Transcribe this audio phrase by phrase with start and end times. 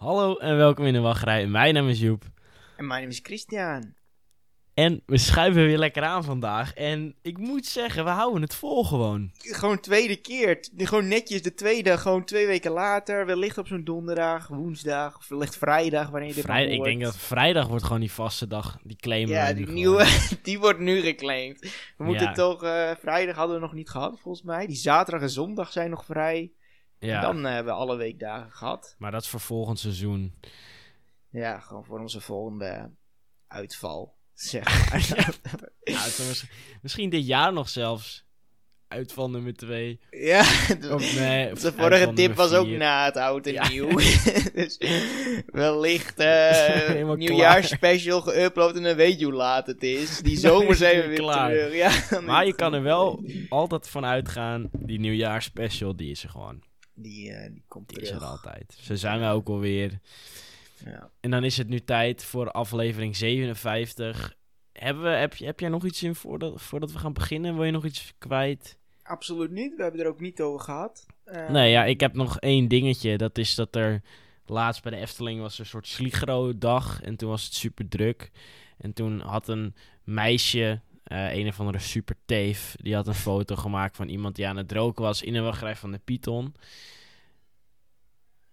[0.00, 1.46] Hallo en welkom in de wachtrij.
[1.46, 2.22] Mijn naam is Joep.
[2.76, 3.94] En mijn naam is Christian.
[4.74, 6.74] En we schuiven weer lekker aan vandaag.
[6.74, 9.30] En ik moet zeggen, we houden het vol gewoon.
[9.38, 10.64] Gewoon tweede keer.
[10.76, 11.98] Gewoon netjes de tweede.
[11.98, 13.26] Gewoon twee weken later.
[13.26, 15.16] Wellicht op zo'n donderdag, woensdag.
[15.16, 18.46] Of wellicht vrijdag, wanneer je dit Vrij, ik denk dat vrijdag wordt gewoon die vaste
[18.46, 18.78] dag.
[18.82, 20.06] Die claimen Ja, die nieuwe,
[20.42, 21.60] die wordt nu geclaimd.
[21.96, 22.32] We moeten Ja.
[22.32, 24.66] toch, eh, vrijdag hadden we nog niet gehad volgens mij.
[24.66, 26.52] Die zaterdag en zondag zijn nog vrij.
[27.00, 28.94] Ja, Dan eh, hebben we alle weekdagen gehad.
[28.98, 30.34] maar dat is voor volgend seizoen.
[31.30, 32.90] Ja, gewoon voor onze volgende
[33.48, 34.14] uitval.
[34.34, 35.06] Zeg maar.
[35.82, 36.44] Ja, het is mis-
[36.82, 38.28] misschien dit jaar nog zelfs.
[38.88, 40.00] Uitval nummer 2.
[40.10, 40.40] ja,
[40.94, 43.68] Of nee, de vorige tip was ook na het oud en Ja.
[43.68, 43.88] nieuw.
[44.54, 44.78] dus
[45.46, 50.18] wellicht Helemaal nieuwjaarsspecial geüpload en dan weet je hoe laat het is.
[50.18, 51.50] Die zomer zijn we weer klaar.
[51.50, 51.74] terug.
[52.10, 54.68] Ja, Maar je kan er wel altijd van uitgaan.
[54.72, 56.62] Die nieuwjaarsspecial, die is er gewoon.
[57.02, 58.30] Die, eh, die komt Die is er terug.
[58.30, 58.76] altijd.
[58.80, 59.98] Zo zijn we ook alweer.
[60.84, 61.10] Ja.
[61.20, 64.34] En dan is het nu tijd voor aflevering 57.
[64.72, 67.54] Hebben we, heb, je, heb jij nog iets in voordat, voordat we gaan beginnen?
[67.54, 68.78] Wil je nog iets kwijt?
[69.02, 69.76] Absoluut niet.
[69.76, 71.06] We hebben er ook niet over gehad.
[71.24, 73.16] Eh, Nee, ja, ik heb nog één dingetje.
[73.16, 74.02] Dat is dat er
[74.46, 77.02] laatst bij de Efteling was er een soort Sligro-dag.
[77.02, 78.30] En toen was het super druk.
[78.78, 79.74] En toen had een
[80.04, 84.46] meisje, eh, een of andere super teef, die had een foto gemaakt van iemand die
[84.46, 86.54] aan het roken was in een wachtrij van de Python.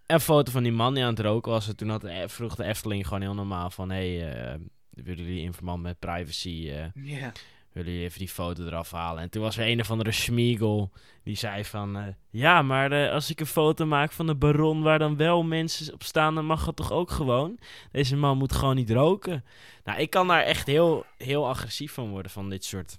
[0.08, 1.68] Een foto van die man die aan het roken was.
[1.68, 3.90] En toen had de, vroeg de Efteling gewoon heel normaal van...
[3.90, 6.70] Hé, hey, eh, willen jullie in verband met privacy...
[6.70, 7.32] eh, Ja.
[7.72, 9.22] willen jullie even die foto eraf halen?
[9.24, 10.92] En toen was er een of andere schmiegel
[11.24, 11.98] die zei van...
[11.98, 15.44] eh, ja, maar eh, als ik een foto maak van de baron waar dan wel
[15.44, 16.36] mensen op staan...
[16.36, 17.60] dan mag het toch ook gewoon?
[17.92, 19.44] Deze man moet gewoon niet roken.
[19.84, 22.96] Nou, ik kan daar echt heel, heel agressief van worden van dit soort...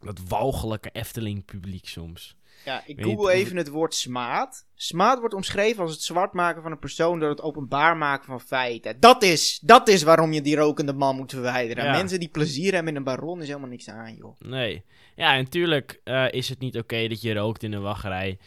[0.00, 2.35] Dat walgelijke Efteling-publiek soms.
[2.66, 4.66] Ja, ik google even het woord smaad.
[4.74, 8.40] Smaad wordt omschreven als het zwart maken van een persoon door het openbaar maken van
[8.40, 9.00] feiten.
[9.00, 11.84] Dat is, dat is waarom je die rokende man moet verwijderen.
[11.84, 11.90] Ja.
[11.90, 14.40] Mensen die plezier hebben in een baron is helemaal niks aan, joh.
[14.40, 14.84] Nee.
[15.16, 18.38] Ja, en natuurlijk eh, is het niet oké dat je rookt in een wachtrij.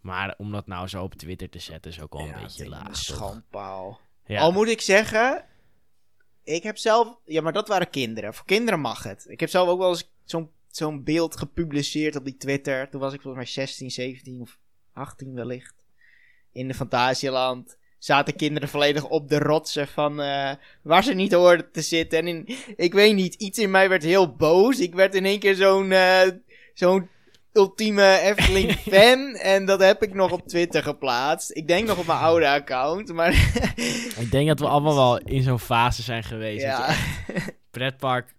[0.00, 2.68] Maar om dat nou zo op Twitter te zetten is ook wel een Ja, beetje
[2.68, 2.88] laag.
[2.88, 4.00] Een schandpaal.
[4.26, 4.40] Ja.
[4.40, 5.44] Al moet ik zeggen,
[6.44, 7.18] ik heb zelf...
[7.24, 8.34] Ja, maar dat waren kinderen.
[8.34, 9.24] Voor kinderen mag het.
[9.28, 12.88] Ik heb zelf ook wel eens zo'n zo'n beeld gepubliceerd op die Twitter.
[12.88, 14.58] Toen was ik volgens mij 16, 17 of
[14.92, 15.74] 18 wellicht.
[16.52, 17.76] In de Fantasieland.
[17.98, 20.52] Zaten kinderen volledig op de rotsen van eh,
[20.82, 22.18] waar ze niet hoorden te zitten.
[22.18, 24.80] En in, ik weet niet, iets in mij werd heel boos.
[24.80, 26.28] Ik werd in één keer zo'n eh,
[26.74, 27.08] zo'n
[27.52, 29.34] ultieme Efteling fan.
[29.34, 31.50] en dat heb ik nog op Twitter geplaatst.
[31.56, 33.32] Ik denk nog op mijn oude account, maar...
[34.18, 36.62] Ik denk dat we allemaal wel in zo'n fase zijn geweest.
[36.62, 36.94] Ja.
[37.70, 38.34] pretpark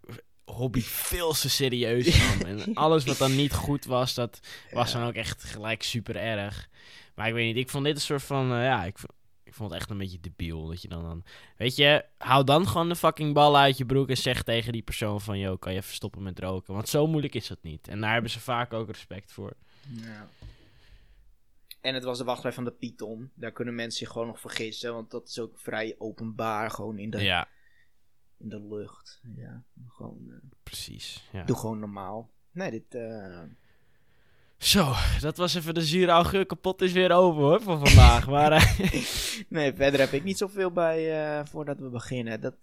[0.46, 0.82] hobby
[1.12, 2.42] veel te serieus nam.
[2.42, 4.40] En alles wat dan niet goed was, dat
[4.72, 6.70] was dan ook echt gelijk super erg.
[7.16, 8.98] Maar ik weet niet, ik vond dit een soort van, eh, ja, ik,
[9.44, 10.68] ik vond het echt een beetje debiel.
[10.68, 11.24] Dat je dan, dan,
[11.58, 14.82] weet je, hou dan gewoon de fucking bal uit je broek en zeg tegen die
[14.82, 16.74] persoon van, yo, kan je even stoppen met roken?
[16.74, 17.88] Want zo moeilijk is dat niet.
[17.88, 19.54] En daar hebben ze vaak ook respect voor.
[19.90, 20.28] Ja.
[21.82, 23.32] En het was de wachtrij van de Python.
[23.36, 24.94] Daar kunnen mensen zich gewoon nog vergissen.
[24.94, 26.72] Want dat is ook vrij openbaar.
[26.72, 27.48] Gewoon in de, Ja,
[28.44, 29.22] in de lucht.
[29.36, 31.30] Ja, gewoon, eh, precies.
[31.32, 31.44] Ja.
[31.44, 32.30] doe gewoon normaal.
[32.52, 32.96] Nee, dit...
[32.96, 33.42] eh,
[34.58, 38.28] Zo, dat was even de zure augurk kapot is weer over hoor, voor vandaag.
[38.28, 38.80] maar eh,
[39.50, 42.42] Nee, verder heb ik niet zoveel bij voordat we beginnen.
[42.42, 42.56] Dat...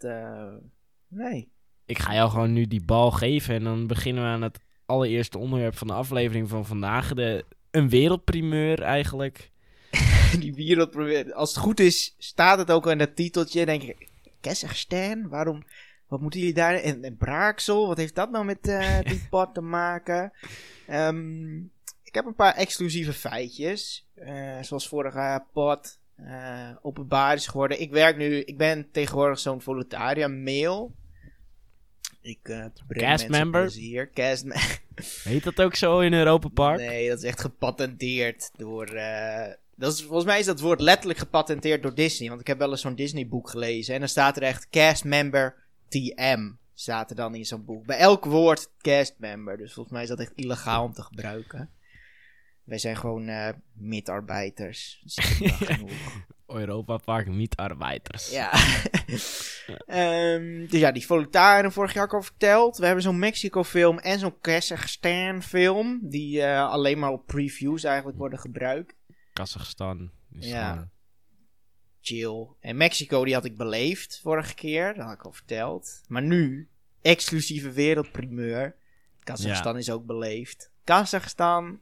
[1.09, 1.53] nee.
[1.87, 5.39] ik ga jou gewoon nu die bal geven en dan beginnen we aan het allereerste
[5.39, 7.15] onderwerp van de aflevering van vandaag.
[7.15, 9.51] De, een wereldprimeur eigenlijk.
[10.39, 11.35] Die wereldprobeer.
[11.35, 13.67] Als het goed is, staat het ook al in dat titeltje.
[13.67, 14.10] denk ik,
[14.41, 15.29] Kazachstan?
[15.29, 15.63] Waarom?
[16.09, 16.75] Wat moeten jullie daar?
[16.75, 20.33] En, en Braaksel, wat heeft dat nou met eh, die pot te maken?
[20.87, 21.57] Ehm,
[22.03, 24.07] ik heb een paar exclusieve feitjes.
[24.15, 27.81] Eh, zoals vorige pot eh, openbaar is geworden.
[27.81, 30.95] Ik werk nu, ik ben tegenwoordig zo'n voluntaria mail.
[32.23, 33.61] Ik breng Cast member?
[33.61, 34.11] plezier.
[34.11, 34.79] Cast me-
[35.25, 36.79] Heet dat ook zo in Europa Park?
[36.79, 38.87] Nee, dat is echt gepatenteerd door.
[39.81, 42.29] Eh, dat is, volgens mij is dat woord letterlijk gepatenteerd door Disney.
[42.29, 43.95] Want ik heb wel eens zo'n Disney-boek gelezen.
[43.95, 45.55] En dan staat er echt cast member
[45.89, 46.51] TM.
[46.75, 47.87] Staat er dan in zo'n boek.
[47.87, 49.57] Bij elk woord cast member.
[49.57, 51.71] Dus volgens mij is dat echt illegaal om te gebruiken.
[52.65, 55.03] Wij zijn gewoon eh mitarbeiders.
[55.05, 56.25] Ik heb wel genoeg.
[56.47, 58.31] Europa Park niet-arbeiders.
[58.31, 58.53] Ja.
[59.87, 62.77] Ehm, dus ja, die Volutaren vorig jaar ook al verteld.
[62.77, 65.99] We hebben zo'n Mexico-film en zo'n Kazachstan-film.
[66.03, 69.00] Die eh, alleen maar op previews eigenlijk worden gebruikt.
[69.41, 70.11] Kazachstan.
[70.33, 70.91] is Ja.
[72.01, 72.47] Chill.
[72.61, 74.95] En Mexico, die had ik beleefd vorige keer.
[74.95, 76.01] Dat had ik al verteld.
[76.09, 76.69] Maar nu,
[77.03, 78.77] exclusieve wereldprimeur.
[79.23, 80.71] Kazachstan is ook beleefd.
[80.85, 81.81] Kazachstan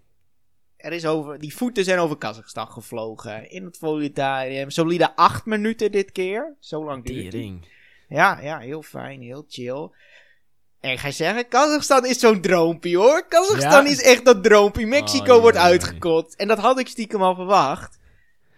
[0.77, 3.51] er is over, die voeten zijn over Kazachstan gevlogen.
[3.51, 4.71] In het voluntarium.
[4.71, 6.57] Solide acht minuten dit keer.
[6.59, 7.05] Zo lang.
[7.05, 7.67] Tering.
[8.09, 9.91] Ja, ja, heel fijn, heel chill.
[10.81, 13.27] En ik ga je zeggen, Kazachstan is zo'n droompie hoor.
[13.29, 13.91] Kazachstan Ja?
[13.91, 14.87] is echt dat droompie.
[14.87, 16.37] Mexico Oh, wordt uitgekot.
[16.37, 17.99] En dat had ik stiekem al verwacht.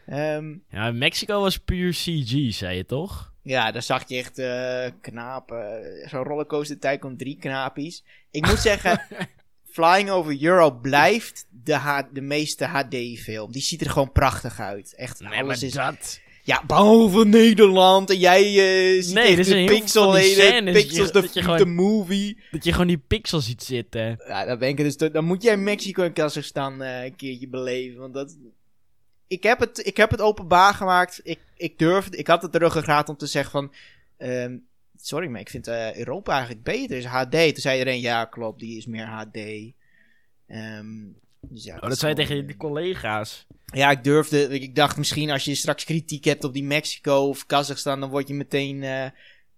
[0.07, 3.29] Ehm, Ja, Mexico was puur CG, zei je toch?
[3.43, 5.83] ja, daar zag je echt eh knapen.
[6.09, 8.05] Zo'n rollercoaster tycoon drie knapies.
[8.31, 9.01] Ik moet zeggen,
[9.73, 13.53] Flying Over Europe blijft de, H- de meeste HD-film.
[13.53, 14.95] Die ziet er gewoon prachtig uit.
[14.95, 15.73] Echt, alles is...
[15.73, 16.21] dat...
[16.43, 18.11] Ja, behalve Nederland.
[18.11, 22.39] En jij eh ziet Nee, de pixel, hele pixels, de, de gewoon- movie.
[22.51, 24.21] Dat je gewoon die pixels ziet zitten.
[24.27, 24.97] Ja, dan ben ik dus.
[24.97, 28.01] Dan moet jij Mexico en Kazachstan eh, een keertje beleven.
[28.01, 28.37] Want dat.
[29.27, 31.21] Ik heb het, ik heb het openbaar gemaakt.
[31.23, 32.17] Ik, ik durfde.
[32.17, 33.73] Ik had het ruggengraat om te zeggen van.
[34.17, 34.57] ehm,
[34.97, 36.97] sorry, maar ik vind eh, Europa eigenlijk beter.
[36.97, 37.31] Is HD.
[37.33, 38.61] Toen zei iedereen ja, klopt.
[38.61, 39.37] Die is meer HD.
[40.47, 40.87] Ehm,
[41.41, 43.47] dus ja, Oh, dat zei je tegen eh, die collega's.
[43.65, 44.49] Ja, ik durfde.
[44.49, 48.01] Ik dacht misschien als je straks kritiek hebt op die Mexico of Kazachstan.
[48.01, 48.83] dan word je meteen.
[48.83, 49.07] eh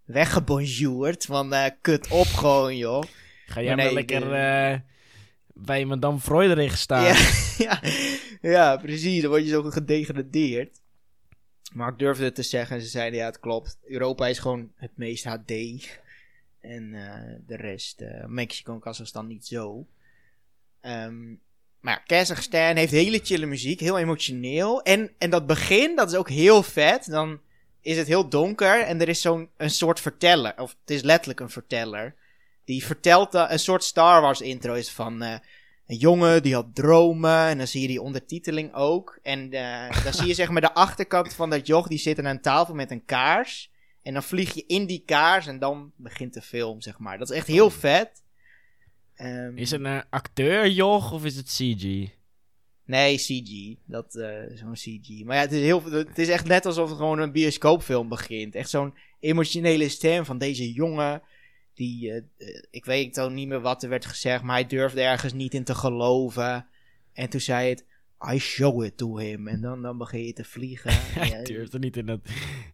[0.05, 1.25] weggebonjourd.
[1.25, 3.03] Van eh, kut op gewoon, joh.
[3.47, 4.79] Ga jij Maar lekker eh,
[5.55, 7.05] bij Madame Freuderich staan.
[7.05, 7.31] Ja,
[7.67, 7.81] ja,
[8.41, 9.21] ja, precies.
[9.23, 10.81] Dan word je zo gedegradeerd.
[11.73, 12.81] Maar ik durfde het te zeggen.
[12.81, 13.79] Ze zeiden ja, het klopt.
[13.83, 15.51] Europa is gewoon het meest HD.
[16.61, 19.87] En eh, de rest, eh, Mexico en Kazachstan niet zo.
[20.81, 21.35] Ehm,
[21.83, 23.81] maar ja, Kazachstan heeft hele chille muziek.
[23.81, 24.83] Heel emotioneel.
[24.83, 27.11] En, en dat begin, dat is ook heel vet.
[27.11, 27.41] Dan
[27.81, 28.83] is het heel donker.
[28.83, 30.55] En er is zo'n een soort verteller.
[30.59, 32.15] Of het is letterlijk een verteller.
[32.65, 35.23] Die vertelt dan een soort Star Wars intro is van...
[35.23, 35.35] eh,
[35.87, 37.47] een jongen die had dromen.
[37.47, 39.19] En dan zie je die ondertiteling ook.
[39.23, 41.89] En eh, dan zie je zeg maar de achterkant van dat joch.
[41.89, 43.71] Die zit aan een tafel met een kaars.
[44.03, 45.47] En dan vlieg je in die kaars.
[45.47, 47.19] En dan begint de film, zeg maar.
[47.19, 48.23] Dat is echt heel vet.
[49.15, 52.11] Ehm, Is het een acteur, joch, of is het CG?
[52.85, 53.79] Nee, CG.
[53.87, 55.25] Dat, eh zo'n CG.
[55.25, 58.55] Maar ja, het is, heel, het is echt net alsof het gewoon een bioscoopfilm begint.
[58.55, 61.23] Echt zo'n emotionele stem van deze jongen.
[61.75, 65.03] Die, eh, eh, ik weet ook niet meer wat er werd gezegd, maar hij durfde
[65.03, 66.67] ergens niet in te geloven.
[67.13, 67.85] En toen zei het,
[68.35, 69.49] I show it to him.
[69.49, 70.91] En dan, dan begin je te vliegen.
[70.95, 72.21] Hij Ja, durft er niet in dat,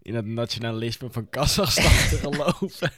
[0.02, 2.92] in dat nationalisme van Kazachstan te geloven.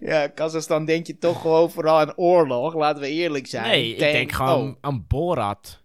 [0.00, 3.64] ja, Kazachstan denk je toch gewoon vooral aan oorlog, laten we eerlijk zijn.
[3.68, 5.78] Nee, ik denk gewoon Oh, aan Borat.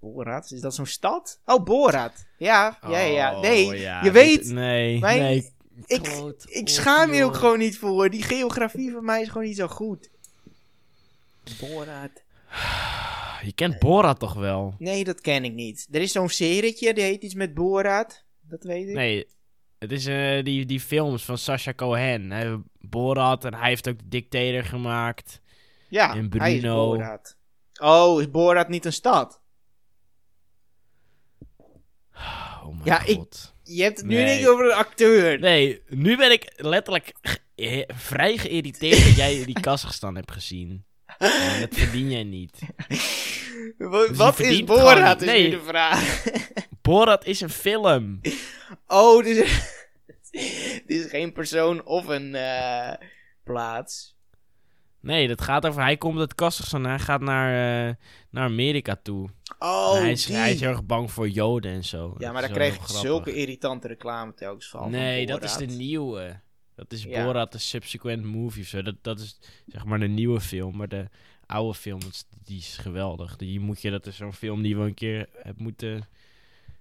[0.00, 1.40] Borat, is dat zo'n stad?
[1.44, 2.12] Oh, Borat.
[2.38, 3.34] Ja, ja, ja.
[3.34, 5.52] Oh, Nee, ja, je weet, Nee, mijn- nee.
[5.86, 8.10] ik, ik schaam je ook gewoon niet voor.
[8.10, 10.10] Die geografie van mij is gewoon niet zo goed.
[11.60, 12.10] Borat.
[13.44, 14.74] Je kent Borat toch wel?
[14.78, 15.88] Nee, dat ken ik niet.
[15.90, 18.24] Er is zo'n serietje, die heet iets met Borat.
[18.40, 18.94] Dat weet ik.
[18.94, 19.26] Nee,
[19.78, 22.64] het is eh, die, die films van Sacha Cohen.
[22.80, 25.40] Borat en hij heeft ook de Dictator gemaakt.
[25.88, 26.86] ja, en hij is Bruno.
[26.90, 27.36] Borat.
[27.80, 29.42] Oh, is Borat niet een stad?
[32.14, 33.54] Oh mijn Ja, ik- god.
[33.62, 34.38] Je hebt het nu Nee.
[34.38, 35.38] niet over een acteur.
[35.40, 37.12] Nee, nu ben ik letterlijk
[37.54, 40.84] eh, vrij geïrriteerd dat jij die Kazachstan hebt gezien.
[41.60, 42.58] Dat verdien jij niet.
[43.78, 45.42] Die Wat is Borat, is nee.
[45.42, 46.24] nu de vraag.
[46.82, 48.20] Borat is een film.
[48.86, 49.86] Oh, dit is,
[50.86, 52.92] dit is geen persoon of een eh,
[53.44, 54.16] plaats.
[55.00, 55.82] Nee, dat gaat over...
[55.82, 57.94] Hij komt uit Kazachstan en hij gaat naar, eh,
[58.30, 59.28] naar Amerika toe.
[59.58, 62.14] Oh, hij, is, hij is heel erg bang voor Joden en zo.
[62.18, 64.90] Ja, maar daar kreeg ik zulke irritante reclame telkens van.
[64.90, 66.40] Nee, van dat is de nieuwe.
[66.74, 67.24] Dat is Ja.
[67.24, 68.82] Borat, de subsequent movie of zo.
[68.82, 70.76] Dat, dat is zeg maar de nieuwe film.
[70.76, 71.08] Maar de
[71.46, 72.00] oude film,
[72.44, 73.36] die is geweldig.
[73.36, 76.08] Die moet je, dat is zo'n film die je wel een keer hebt moeten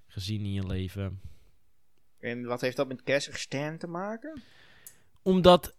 [0.08, 1.22] gezien in je leven.
[2.20, 4.42] En wat heeft dat met Kazachstan te maken?
[5.22, 5.76] Omdat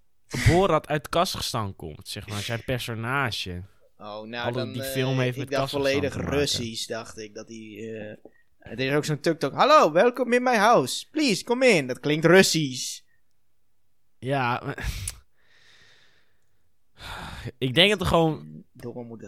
[0.47, 3.63] Borat uit Kazachstan komt, zeg maar, zijn personage.
[3.99, 4.73] Oh, nou Alle- dan...
[4.73, 6.15] die eh, film heeft ik met dacht volledig.
[6.15, 7.35] Russisch, dacht ik.
[7.35, 7.91] Dat die...
[7.91, 8.17] eh
[8.59, 9.53] er is ook zo'n TikTok.
[9.53, 11.11] Hallo, welkom in my house.
[11.11, 11.87] Please, kom in.
[11.87, 13.01] Dat klinkt Russisch.
[14.25, 14.91] Ja, maar-
[17.59, 18.63] ik denk dat er gewoon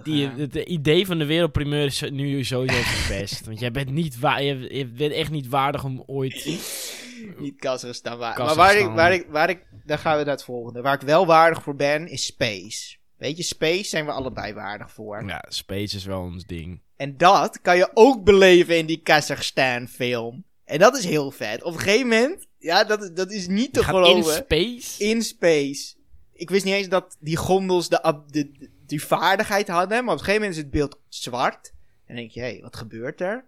[0.02, 3.46] Die, het het idee van de wereldprimeur is nu sowieso verpest.
[3.46, 6.44] Want jij bent, niet wa- je, bent echt niet waardig om ooit...
[7.38, 8.18] Niet Kazachstan.
[8.18, 8.38] Waar.
[8.38, 9.66] Maar waar ik, waar, ik, waar ik...
[9.84, 10.80] Dan gaan we naar het volgende.
[10.80, 12.96] Waar ik wel waardig voor ben, is Space.
[13.16, 15.24] Weet je, Space zijn we allebei waardig voor.
[15.26, 16.80] Ja, space is wel ons ding.
[16.96, 20.44] En dat kan je ook beleven in die Kazachstan film.
[20.64, 21.62] En dat is heel vet.
[21.62, 24.32] Op een gegeven moment, ja, dat, is- dat is niet te Gaat in geloven.
[24.34, 25.04] space?
[25.04, 25.94] In space.
[26.32, 30.04] Ik wist niet eens dat die gondels de, de, de- die vaardigheid hadden.
[30.04, 31.72] Maar op een gegeven moment is het beeld zwart.
[32.06, 33.44] En dan denk je, hé, hey, wat gebeurt er?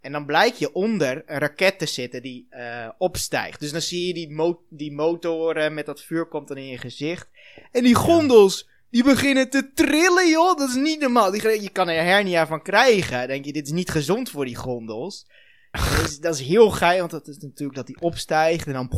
[0.00, 3.60] En dan blijkt je onder een raket te zitten die eh, opstijgt.
[3.60, 6.66] Dus dan zie je die, mo die motor eh, met dat vuur komt dan in
[6.66, 7.28] je gezicht.
[7.72, 10.56] En die gondels, Die beginnen te trillen, joh.
[10.58, 11.30] Dat is niet normaal.
[11.30, 13.18] Die, je kan er hernia van krijgen.
[13.18, 15.26] Dan denk je, dit is niet gezond voor die gondels.
[15.74, 18.66] Dat, is, dat is heel geil, want dat is natuurlijk dat die opstijgt.
[18.66, 18.90] En dan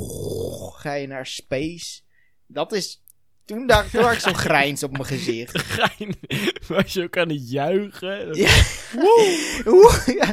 [0.77, 2.01] ga je naar space.
[2.47, 3.03] Dat is
[3.47, 5.59] toen dacht toen had ik zo'n grijns op mijn gezicht.
[5.79, 6.15] Gein.
[6.69, 8.35] Was je ook aan het juichen?
[8.35, 8.51] Ja.
[10.07, 10.33] ja.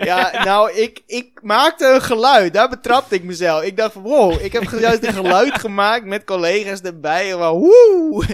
[0.00, 2.52] ja, nou, ik, ik maakte een geluid.
[2.54, 3.62] Daar betrapte ik mezelf.
[3.62, 7.32] Ik dacht van, wow, ik heb juist een geluid gemaakt met collega's erbij.
[7.32, 8.24] En van, woe.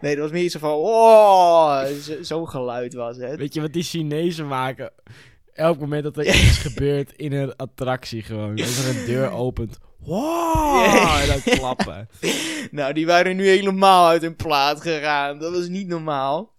[0.00, 1.84] Nee, dat was meer zo van, oh,
[2.20, 3.36] zo'n geluid was het.
[3.36, 4.92] Weet je wat die Chinezen maken?
[5.60, 8.60] Elk moment dat er iets gebeurt in een attractie gewoon.
[8.60, 9.78] Als er een deur opent.
[9.98, 12.08] Wow, en dan klappen.
[12.70, 15.38] nou, die waren nu helemaal uit hun plaat gegaan.
[15.38, 16.52] Dat was niet normaal.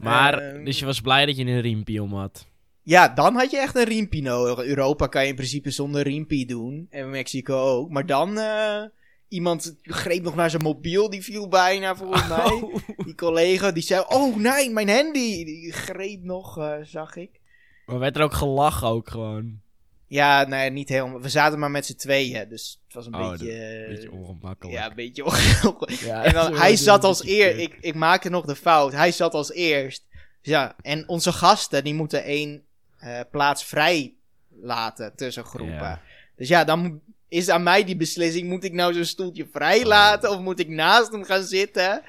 [0.00, 2.46] Maar, ehm, dus je was blij dat je een riempie om had?
[2.82, 4.64] Ja, dan had je echt een riempie nodig.
[4.64, 6.86] Europa kan je in principe zonder riempie doen.
[6.90, 7.90] En Mexico ook.
[7.90, 8.38] Maar dan...
[8.38, 8.82] Uh,
[9.28, 12.52] iemand greep nog naar zijn mobiel, die viel bijna volgens mij.
[12.52, 12.74] Oh.
[12.96, 14.04] Die collega, die zei...
[14.08, 15.44] Oh nee, mijn handy!
[15.44, 17.42] Die greep nog, uh, zag ik.
[17.86, 19.62] Maar werd er ook gelachen ook gewoon?
[20.06, 21.20] Ja, nee, niet helemaal.
[21.20, 23.82] We zaten maar met z'n tweeën, dus het was een oh, beetje...
[23.82, 24.78] Een beetje ongemakkelijk.
[24.78, 26.00] Ja, een beetje ongemakkelijk.
[26.10, 27.58] Ja, en dan, hij zat als eerst...
[27.58, 28.92] Ik, ik maakte nog de fout.
[28.92, 30.04] Hij zat als eerst.
[30.40, 32.62] Ja, en onze gasten, die moeten één
[33.02, 34.14] uh, plaats vrij
[34.60, 36.00] laten tussen groepen.
[36.36, 38.48] Dus ja, dan is aan mij die beslissing.
[38.48, 39.86] Moet ik nou zo'n stoeltje vrij oh.
[39.86, 42.02] laten of moet ik naast hem gaan zitten?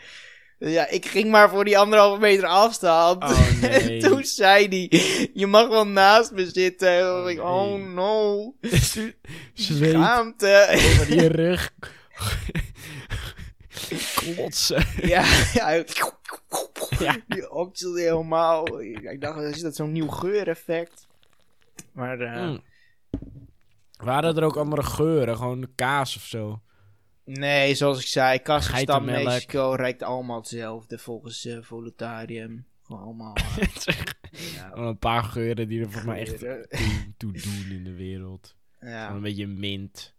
[0.58, 3.24] Ja, ik ging maar voor die anderhalve meter afstand.
[3.24, 3.72] Oh, nee.
[3.72, 7.16] en toen zei hij, je mag wel naast me zitten.
[7.16, 8.54] Oh, ik, oh no.
[9.54, 10.68] Schaamte.
[10.72, 11.74] Over je rug.
[14.16, 14.86] Klotsen.
[15.02, 15.84] Ja, ja.
[17.00, 17.18] ja.
[17.28, 18.82] Die okselde helemaal.
[18.82, 21.08] Ik dacht, is dat zo'n nieuw geureffect?
[21.92, 22.22] Maar...
[22.22, 22.64] Uh, mm.
[23.96, 25.38] Waren er ook andere geuren?
[25.38, 26.62] Gewoon kaas of zo?
[27.26, 32.66] Nee, zoals ik zei, Kazachstan, Mexico rijdt allemaal hetzelfde volgens uh, Voluntarium.
[32.84, 33.36] Gewoon allemaal.
[34.36, 34.72] Uh, ja.
[34.74, 36.40] Een paar geuren die er voor mij echt
[37.18, 38.56] toe, doen in de wereld.
[38.80, 39.10] Ja.
[39.10, 40.14] een beetje mint.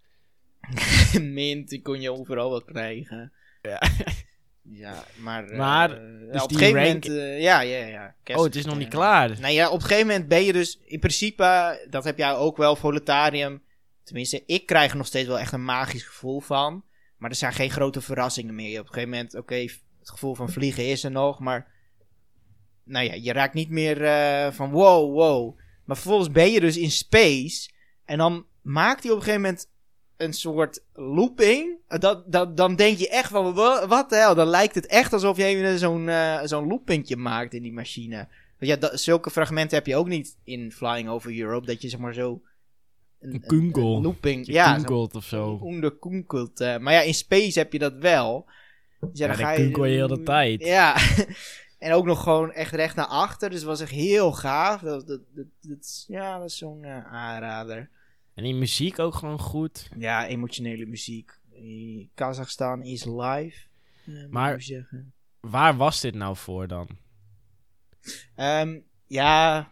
[1.21, 3.33] mint, die kon je overal wel krijgen.
[3.63, 3.83] Ja.
[4.69, 8.15] Ja, maar, maar uh, dus op een gegeven moment, uh, ja, ja, ja.
[8.35, 9.41] oh, het is nog niet klaar.
[9.41, 12.57] Nou ja, op een gegeven moment ben je dus, in principe, dat heb jij ook
[12.57, 13.63] wel, Voluntarium.
[14.03, 16.85] Tenminste, ik krijg er nog steeds wel echt een magisch gevoel van.
[17.17, 18.81] Maar er zijn geen grote verrassingen meer.
[18.81, 21.75] Op een gegeven moment, oké, het gevoel van vliegen is er nog, maar...
[22.85, 25.59] Nou ja, je raakt niet meer uh, van wow, wow.
[25.85, 27.71] Maar vervolgens ben je dus in space.
[28.05, 29.69] En dan maakt hij op een gegeven moment
[30.17, 31.79] een soort looping.
[31.89, 33.55] Dat, dat, dan denk je echt van,
[33.89, 34.35] wat de hel?
[34.35, 38.29] Dan lijkt het echt alsof je zo'n uh, zo'n loopingje maakt in die machine.
[38.59, 41.67] Ja, dat, zulke fragmenten heb je ook niet in Flying Over Europe.
[41.67, 42.43] Dat je zeg maar zo
[43.21, 43.71] een, een,
[44.03, 44.47] looping.
[44.47, 44.81] ja,
[45.13, 45.59] of zo.
[45.63, 46.61] Onderkunkelt.
[46.61, 48.47] Uh, maar ja, in space heb je dat wel.
[49.01, 50.65] Dus ja, dan ga je, je heel de tijd.
[50.65, 50.97] Ja.
[51.79, 53.51] en ook nog gewoon echt recht naar achter.
[53.51, 54.81] Dus het was echt heel gaaf.
[54.81, 55.21] Dat, dat,
[55.61, 57.91] dat, ja, dat is zo'n uh, aanrader.
[58.35, 59.89] En die muziek ook gewoon goed.
[59.99, 61.39] Ja, emotionele muziek.
[62.15, 63.67] Kazachstan is live.
[64.05, 64.65] Uh, maar
[65.41, 66.89] waar was dit nou voor dan?
[68.37, 69.69] Um, ja,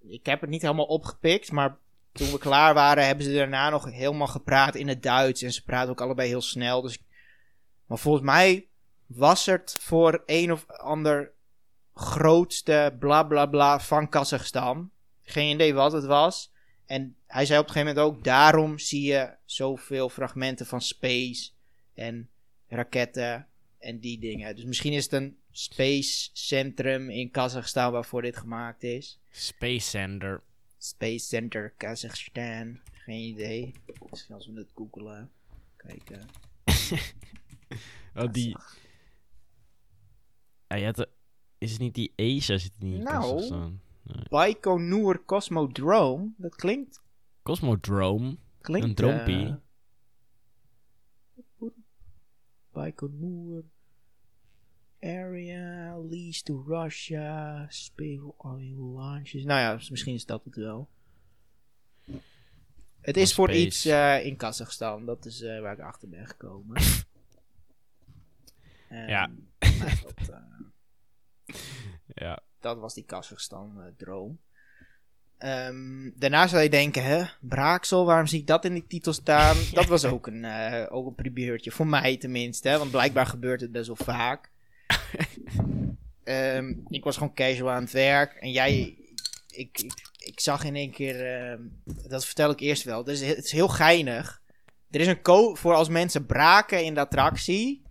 [0.00, 1.76] ik heb het niet helemaal opgepikt, maar
[2.14, 5.42] toen we klaar waren, hebben ze daarna nog helemaal gepraat in het Duits.
[5.42, 6.82] En ze praten ook allebei heel snel.
[6.82, 6.98] Dus...
[7.86, 8.66] Maar volgens mij
[9.06, 11.32] was het voor een of ander
[11.94, 14.90] grootste bla bla bla van Kazachstan.
[15.22, 16.52] Geen idee wat het was.
[16.86, 21.50] En hij zei op een gegeven moment ook: daarom zie je zoveel fragmenten van space
[21.94, 22.28] en
[22.68, 23.46] raketten
[23.78, 24.56] en die dingen.
[24.56, 29.18] Dus misschien is het een space centrum in Kazachstan waarvoor dit gemaakt is.
[29.30, 30.42] Space Center.
[30.84, 32.80] Space Center Kazakhstan.
[32.92, 33.72] Geen idee.
[34.10, 35.30] Misschien als we het googelen.
[35.76, 36.28] Kijken.
[38.24, 38.56] oh, die...
[40.68, 41.08] Ja, je had
[41.58, 43.50] Is het niet die ESA zit niet in nou,
[44.02, 44.28] nee.
[44.28, 46.32] Baikonur Cosmodrome.
[46.36, 47.02] Dat klinkt...
[47.42, 48.36] Cosmodrome?
[48.60, 48.88] Klinkt...
[48.88, 49.46] Een drompie.
[51.60, 51.68] Uh,
[52.72, 53.64] Baikonur
[55.04, 58.20] area, lease to Russia, space
[58.76, 59.44] launches.
[59.44, 60.88] Nou ja, misschien is dat het wel.
[63.00, 65.06] Het is voor iets uh, in Kazachstan.
[65.06, 66.82] Dat is uh, waar ik achter ben gekomen.
[68.88, 69.30] ja.
[69.58, 71.56] Dat, uh,
[72.14, 72.42] ja.
[72.60, 74.38] Dat was die Kazachstan-droom.
[75.38, 79.56] Um, daarna zou je denken, hè, Braaksel, waarom zie ik dat in die titel staan?
[79.72, 80.44] Dat was ook een,
[80.88, 82.68] ook een primeurtje, voor mij tenminste.
[82.68, 84.52] Hè, want blijkbaar gebeurt het best wel vaak.
[86.24, 88.34] Um, ik was gewoon casual aan het werk.
[88.34, 88.98] En jij,
[89.50, 91.58] ik, ik, ik zag in één keer, uh,
[92.08, 93.04] dat vertel ik eerst wel.
[93.04, 94.42] Dus het is heel geinig.
[94.90, 97.82] Er is een code voor als mensen braken in de attractie.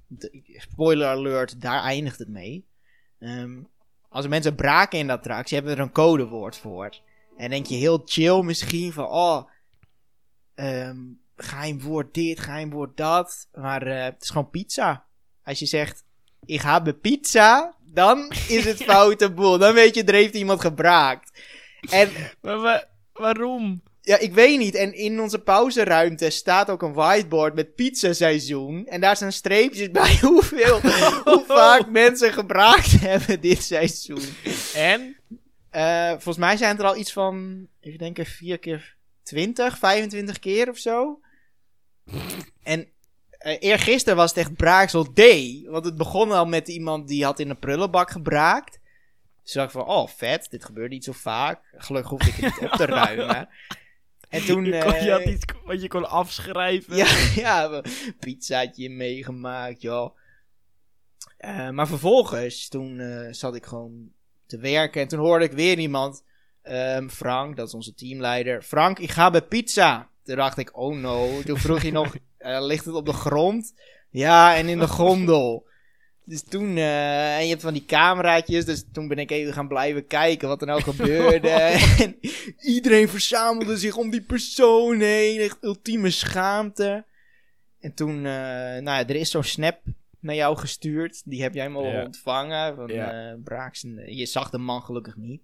[0.48, 2.68] spoiler alert, daar eindigt het mee.
[3.20, 3.62] Ehm,
[4.10, 6.98] als mensen braken in de attractie, hebben we er een codewoord voor.
[7.38, 9.50] En denk je heel chill misschien van, oh,
[10.56, 10.98] ehm
[11.36, 13.48] geheim woord dit, geheim woord dat.
[13.54, 15.06] Maar eh, het is gewoon pizza.
[15.44, 16.04] Als je zegt,
[16.46, 19.58] ik heb pizza, dan is het foute boel.
[19.58, 21.32] Dan weet je, er heeft iemand gebraakt.
[21.90, 22.10] En
[22.42, 23.82] Maar wa- waarom?
[24.02, 24.76] ja, ik weet niet.
[24.76, 28.86] En in onze pauzeruimte staat ook een whiteboard met pizzaseizoen.
[28.88, 30.80] En daar staan streepjes bij hoeveel,
[31.24, 34.24] hoe vaak mensen gebraakt hebben dit seizoen.
[34.76, 35.16] En?
[35.70, 40.40] Eh, volgens mij zijn het er al iets van, even denken, 4 keer 20, 25
[40.40, 41.20] keer of zo.
[42.64, 42.88] En
[43.44, 45.22] eergisteren was het echt Braaksel D.
[45.66, 48.80] Want het begon al met iemand die had in een prullenbak gebraakt.
[49.44, 51.60] Dus dacht ik van, oh vet, dit gebeurt niet zo vaak.
[51.78, 53.50] Gelukkig hoefde ik het niet op te ruimen.
[54.30, 54.66] En toen...
[54.66, 56.96] Je, kon, je had eh, iets wat je kon afschrijven.
[56.96, 57.82] ja, ja,
[58.20, 60.18] pizzaatje meegemaakt, joh.
[61.38, 64.12] Eh, maar vervolgens, toen eh, zat ik gewoon
[64.46, 66.24] te werken en toen hoorde ik weer iemand,
[66.62, 68.62] ehm, Frank, dat is onze teamleider.
[68.62, 70.10] Frank, ik ga bij pizza.
[70.24, 71.42] Toen dacht ik, oh no.
[71.42, 73.74] Toen vroeg hij nog, eh, ligt het op de grond?
[74.10, 75.68] Ja, en in de gondel.
[76.26, 79.68] Dus toen, eh, en je hebt van die cameraatjes, dus toen ben ik even gaan
[79.68, 81.50] blijven kijken wat er nou gebeurde.
[82.04, 82.18] en
[82.58, 87.06] iedereen verzamelde zich om die persoon heen, echt ultieme schaamte.
[87.80, 89.82] En toen, eh, nou ja, er is zo'n snap
[90.20, 92.04] naar jou gestuurd, die heb jij Ja.
[92.04, 92.76] ontvangen.
[92.76, 93.38] Van, Ja.
[93.44, 94.16] Braaksen.
[94.16, 95.42] je zag de man gelukkig niet.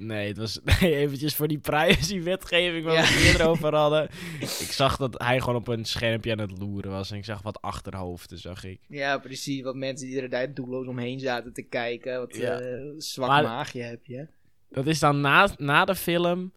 [0.00, 3.00] Nee, het was nee, eventjes voor die privacy-wetgeving waar Ja.
[3.00, 4.04] we het eerder over hadden.
[4.40, 7.10] Ik zag dat hij gewoon op een schermpje aan het loeren was.
[7.10, 8.80] En ik zag wat achterhoofden, zag ik.
[8.88, 9.62] Ja, precies.
[9.62, 12.18] Wat mensen die er daar doelloos omheen zaten te kijken.
[12.18, 12.58] Wat Ja.
[12.60, 14.26] eh, zwak Maar- maagje heb je.
[14.70, 16.52] Dat is dan na, na de film.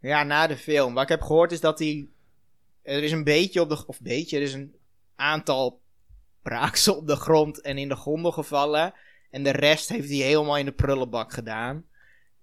[0.00, 0.94] Ja, na de film.
[0.94, 2.06] Wat ik heb gehoord is dat hij...
[2.82, 3.86] Er is een beetje op de...
[3.86, 4.74] Of beetje, er is een
[5.16, 5.80] aantal
[6.42, 8.92] braaksel op de grond en in de gondel gevallen.
[9.30, 11.84] En de rest heeft hij helemaal in de prullenbak gedaan.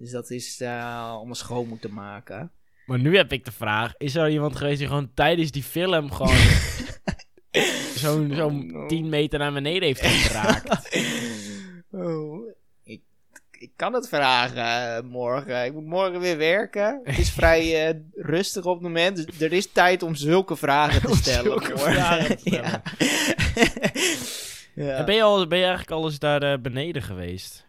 [0.02, 2.52] Dus dat is eh allemaal schoon moeten maken.
[2.86, 6.12] Maar nu heb ik de vraag: is er iemand geweest die gewoon tijdens die film
[6.12, 6.38] gewoon
[7.96, 8.86] zo'n no.
[8.88, 10.98] 10 meter naar beneden heeft geraakt?
[11.92, 12.50] oh,
[12.84, 13.02] ik,
[13.52, 15.66] ik kan het vragen eh, morgen.
[15.66, 17.02] Ik moet morgen weer werken.
[17.04, 19.16] Het is vrij eh, rustig op het moment.
[19.16, 21.44] Dus er is tijd om zulke vragen te Om stellen.
[21.44, 22.64] zulke vragen te stellen.
[22.64, 22.82] Ja.
[24.74, 24.98] Ja.
[24.98, 27.66] En ben, je al, ben je eigenlijk al eens daar beneden geweest?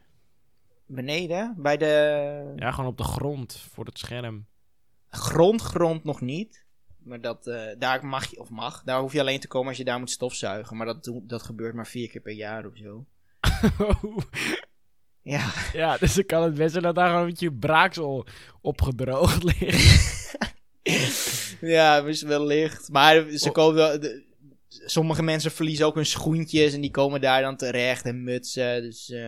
[0.94, 1.55] Beneden?
[1.59, 4.46] Bij de Ja, gewoon op de grond voor het scherm.
[5.09, 6.64] grond, grond nog niet.
[6.98, 9.76] Maar dat, eh, daar mag je, of mag, daar hoef je alleen te komen als
[9.76, 10.76] je daar moet stofzuigen.
[10.76, 13.07] Maar dat, dat gebeurt maar vier keer per jaar of zo.
[15.24, 18.26] Ja, ja, dus dan kan het best zijn dat daar gewoon een beetje braaksel
[18.61, 20.37] opgedroogd ligt.
[21.61, 22.88] ja, is wellicht.
[22.88, 23.52] Maar ze Oh.
[23.52, 24.24] komen wel, de-
[24.68, 28.83] sommige mensen verliezen ook hun schoentjes en die komen daar dan terecht en mutsen.
[28.83, 29.26] Dus eh,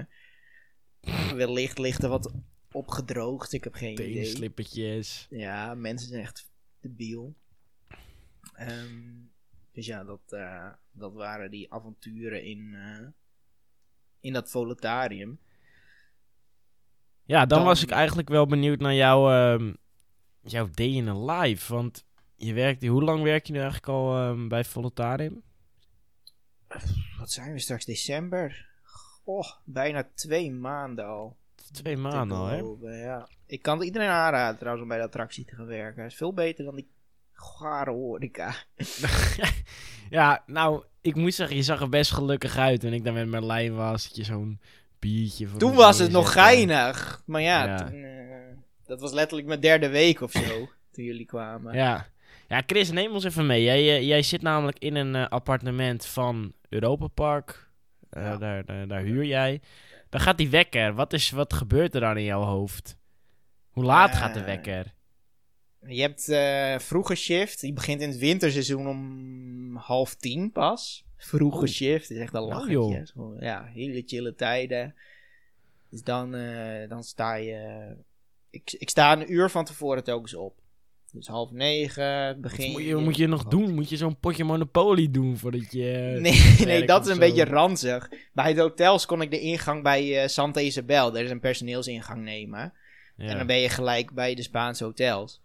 [1.34, 2.32] wellicht ligt er wat
[2.72, 3.52] opgedroogd.
[3.52, 4.12] Ik heb geen idee.
[4.14, 5.26] Teenslippertjes.
[5.30, 7.34] Ja, mensen zijn echt debiel.
[8.54, 9.12] Ehm,
[9.72, 13.06] dus ja, dat, eh, dat waren die avonturen in, eh,
[14.20, 15.38] in dat voletarium.
[17.26, 19.72] Ja, dan, Dan- was ik eigenlijk wel benieuwd naar jouw, ehm
[20.40, 21.72] jouw day in a life.
[21.74, 22.04] Want
[22.36, 25.42] je werkt, hoe lang werk je nu eigenlijk al ehm, bij Voletarium?
[27.18, 27.84] Wat zijn we straks?
[27.84, 28.68] December?
[29.24, 31.36] Goh, bijna twee maanden al.
[31.72, 33.02] Twee maanden al, hè?
[33.04, 33.28] Ja.
[33.46, 36.02] Ik kan het iedereen aanraden trouwens om bij de attractie te gaan werken.
[36.02, 36.88] Het is veel beter dan die
[37.32, 38.54] gare horeca.
[40.10, 42.80] ja, nou, ik moet zeggen, je zag er best gelukkig uit.
[42.80, 44.60] Toen ik daar met Merlijn was, dat je zo'n
[44.98, 47.22] biertje voor Toen was het nog geinig.
[47.26, 47.76] Maar ja, Ja.
[47.76, 48.56] toen, eh,
[48.86, 50.68] dat was letterlijk mijn derde week of zo.
[50.92, 51.74] toen jullie kwamen.
[51.74, 52.06] Ja.
[52.48, 53.62] Ja, Chris, neem ons even mee.
[53.62, 57.68] Jij, eh, jij zit namelijk in een eh, appartement van Europa Park.
[58.14, 58.36] Eh, Ja.
[58.36, 59.60] daar, daar, daar huur jij.
[60.08, 60.94] Dan gaat die wekker.
[60.94, 62.96] Wat, is, wat gebeurt er dan in jouw hoofd?
[63.70, 64.94] Hoe laat Eh, gaat de wekker?
[65.86, 67.60] Je hebt eh vroege shift.
[67.60, 71.04] Die begint in het winterseizoen om half tien pas.
[71.16, 71.66] Vroege Oeh.
[71.68, 72.72] shift is echt een Oh, lachetje.
[72.72, 73.04] joh.
[73.04, 74.94] Zo, ja, hele chille tijden.
[75.90, 77.86] Dus dan, eh, dan sta je...
[78.50, 80.58] Ik, ik sta een uur van tevoren telkens op.
[81.14, 83.74] Dus half negen Wat begin moet je, moet je nog doen?
[83.74, 86.12] Moet je zo'n potje Monopoly doen voordat je...
[86.14, 87.20] eh, Nee, nee dat is een zo?
[87.20, 88.10] beetje ranzig.
[88.32, 92.22] Bij de hotels kon ik de ingang bij eh, Santa Isabel, daar is een personeelsingang
[92.22, 92.72] nemen.
[93.16, 93.26] ja.
[93.26, 95.40] En dan ben je gelijk bij de Spaanse hotels.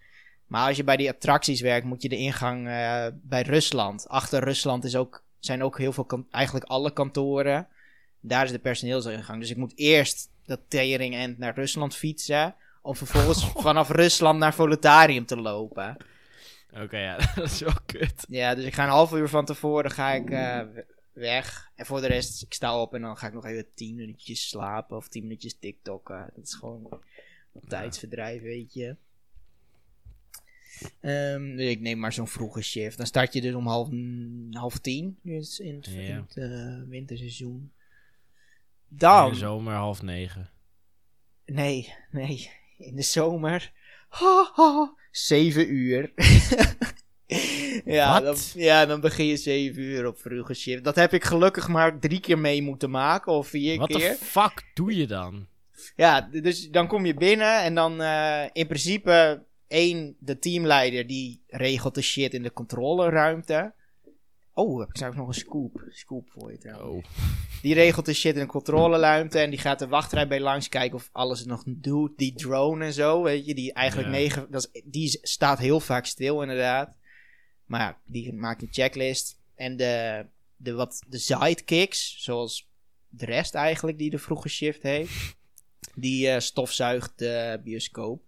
[0.47, 4.07] Maar als je bij die attracties werkt, moet je de ingang eh, bij Rusland.
[4.07, 7.67] Achter Rusland is ook, zijn ook heel veel, eigenlijk alle kantoren.
[8.21, 9.39] Daar is de personeelsingang.
[9.39, 12.55] Dus ik moet eerst dat tering end naar Rusland fietsen.
[12.81, 15.97] Om vervolgens vanaf Rusland naar Voletarium te lopen.
[16.73, 18.25] Oké, ja, dat is wel kut.
[18.27, 20.61] Ja, dus ik ga een half uur van tevoren ga ik, eh,
[21.13, 21.71] weg.
[21.75, 24.49] En voor de rest, ik sta op en dan ga ik nog even 10 minuutjes
[24.49, 26.31] slapen of 10 minuutjes TikTokken.
[26.35, 26.87] Dat is gewoon
[27.53, 28.95] een tijdsverdrijf, weet je.
[30.99, 32.97] Ehm, dus ik neem maar zo'n vroege shift.
[32.97, 33.87] Dan start je dus om half,
[34.51, 36.25] half tien dus in het, in Ja.
[36.27, 37.71] het eh, winterseizoen.
[38.89, 40.49] In Dan, de zomer half negen.
[41.45, 43.71] nee, nee, in de zomer,
[44.09, 46.11] ha, ha, zeven uur.
[47.85, 48.23] ja, Wat?
[48.23, 50.83] dan, ja, dan begin je zeven uur op vroege shift.
[50.83, 54.09] Dat heb ik gelukkig maar drie keer mee moeten maken, of vier Wat keer.
[54.09, 55.47] de fuck doe je dan?
[55.95, 61.43] Ja, dus dan kom je binnen en dan eh, in principe één, de teamleider, die
[61.47, 63.73] regelt de shit in de controleruimte.
[64.59, 67.07] Oh, heb ik straks nog een scoop, scoop voor je trouwens.
[67.07, 67.13] Oh.
[67.61, 70.95] Die regelt de shit in de controleruimte en die gaat de wachtrij bij langs kijken
[70.95, 72.17] of alles het nog doet.
[72.17, 74.13] Die drone en zo, weet je, die eigenlijk Ja.
[74.13, 76.95] negen, dat is, die staat heel vaak stil inderdaad.
[77.65, 79.39] Maar ja, die maakt een checklist.
[79.55, 82.69] En de, de, wat, de sidekicks, zoals
[83.07, 85.35] de rest eigenlijk die de vroege shift heeft,
[85.95, 88.21] die eh, stofzuigt de bioscoop.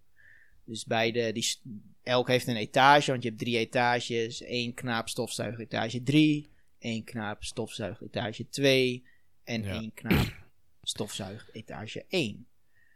[0.64, 1.56] Dus bij de, die,
[2.02, 4.42] elk heeft een etage, want je hebt drie etages.
[4.46, 9.06] Eén knaap stofzuigt etage 3, één knaap stofzuigt etage 2
[9.44, 9.72] en Ja.
[9.72, 10.34] één knaap
[10.82, 12.46] stofzuigt etage 1.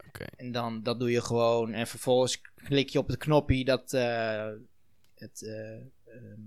[0.06, 0.24] Oké.
[0.24, 1.72] En dan, dat doe je gewoon.
[1.72, 4.50] En vervolgens klik je op het knopje dat, eh,
[5.14, 5.74] het eh
[6.06, 6.40] ehm,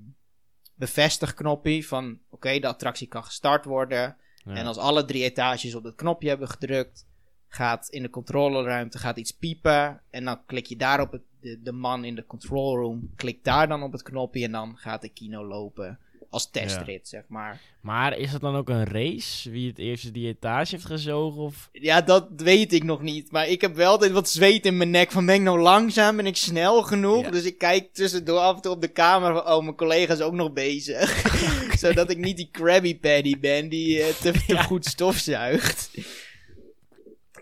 [0.76, 4.18] bevestigknopje van, oké, de attractie kan gestart worden.
[4.36, 4.54] Ja.
[4.54, 7.08] En als alle drie etages op dat knopje hebben gedrukt,
[7.50, 10.02] gaat in de controleruimte gaat iets piepen.
[10.10, 13.44] En dan klik je daar op het, de, de man in de control room, klikt
[13.44, 16.00] daar dan op het knopje en dan gaat de kino lopen.
[16.32, 17.62] Als testrit, zeg maar.
[17.82, 19.50] Maar is het dan ook een race?
[19.50, 21.42] Wie het eerst die etage heeft gezogen?
[21.42, 21.70] Of...
[21.72, 23.32] Ja, dat weet ik nog niet.
[23.32, 25.12] Maar ik heb wel altijd wat zweet in mijn nek.
[25.12, 26.16] Van ben ik nou langzaam?
[26.16, 27.24] Ben ik snel genoeg?
[27.24, 27.32] Ja.
[27.32, 29.54] Dus ik kijk tussendoor af en toe op de camera van...
[29.54, 31.24] Oh, mijn collega is ook nog bezig.
[31.80, 34.62] Zodat ik niet die Krabby Patty ben die eh, te, te Ja.
[34.62, 35.92] goed stofzuigt.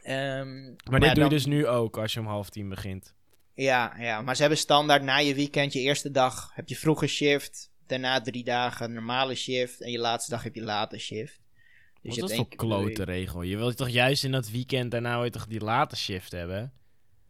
[0.08, 3.14] Ehm, Maar dit ja, doe je dus nu ook als je om half tien begint.
[3.54, 7.08] Ja, ja, maar ze hebben standaard na je weekend, je eerste dag heb je vroege
[7.08, 7.72] shift.
[7.88, 9.82] Daarna drie dagen normale shift.
[9.82, 11.40] En je laatste dag heb je late shift.
[12.02, 13.42] Dus Wat je is dat hebt voor klote regel?
[13.42, 16.74] Je wilt toch juist in dat weekend daarna wil je toch die late shift hebben?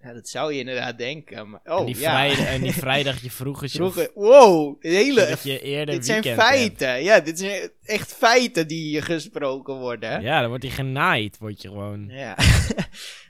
[0.02, 1.50] Ja, dat zou je inderdaad denken.
[1.50, 2.12] Maar, oh, en, die ja.
[2.12, 3.76] vrijdag, en die vrijdag je vroege shift.
[3.76, 6.42] Vroeger, wow, hele, je eerder dit zijn hebt.
[6.42, 7.04] feiten.
[7.04, 10.10] Ja, dit zijn echt feiten die hier gesproken worden.
[10.10, 12.08] Ja, Ja, dan wordt hij genaaid, word je gewoon.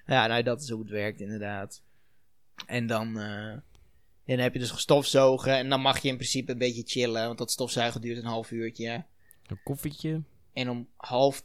[0.08, 0.27] ja.
[0.27, 1.82] nou dat is hoe het werkt inderdaad.
[2.65, 3.58] En dan, eh,
[4.25, 7.38] dan heb je dus gestofzogen en dan mag je in principe een beetje chillen, want
[7.38, 9.06] dat stofzuigen duurt een half uurtje.
[9.47, 10.21] Een koffietje.
[10.53, 11.43] En om half...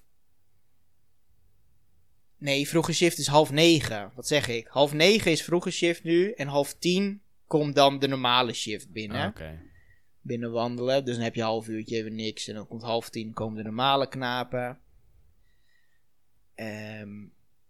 [2.42, 4.12] Nee, vroege shift is half negen.
[4.14, 4.66] Wat zeg ik?
[4.66, 6.30] Half negen is vroege shift nu.
[6.32, 9.16] En half tien komt dan de normale shift binnen.
[9.20, 9.24] Ah,
[10.20, 11.04] binnen wandelen.
[11.04, 12.48] Dus dan heb je een half uurtje even niks.
[12.48, 14.78] En dan komt half tien komen de normale knapen.
[16.54, 17.10] Ehm,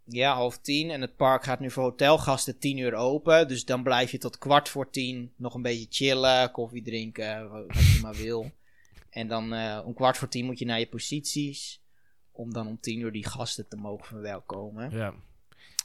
[0.05, 0.91] ja, half tien.
[0.91, 3.49] En het park gaat nu voor hotelgasten tien uur open.
[3.49, 6.51] Dus dan blijf je tot kwart voor tien nog een beetje chillen.
[6.51, 8.51] Koffie drinken, wa- wat je maar wil.
[9.11, 11.82] En dan eh, om kwart voor tien moet je naar je posities.
[12.33, 14.91] Om dan om tien uur die gasten te mogen verwelkomen.
[14.91, 15.15] Ja.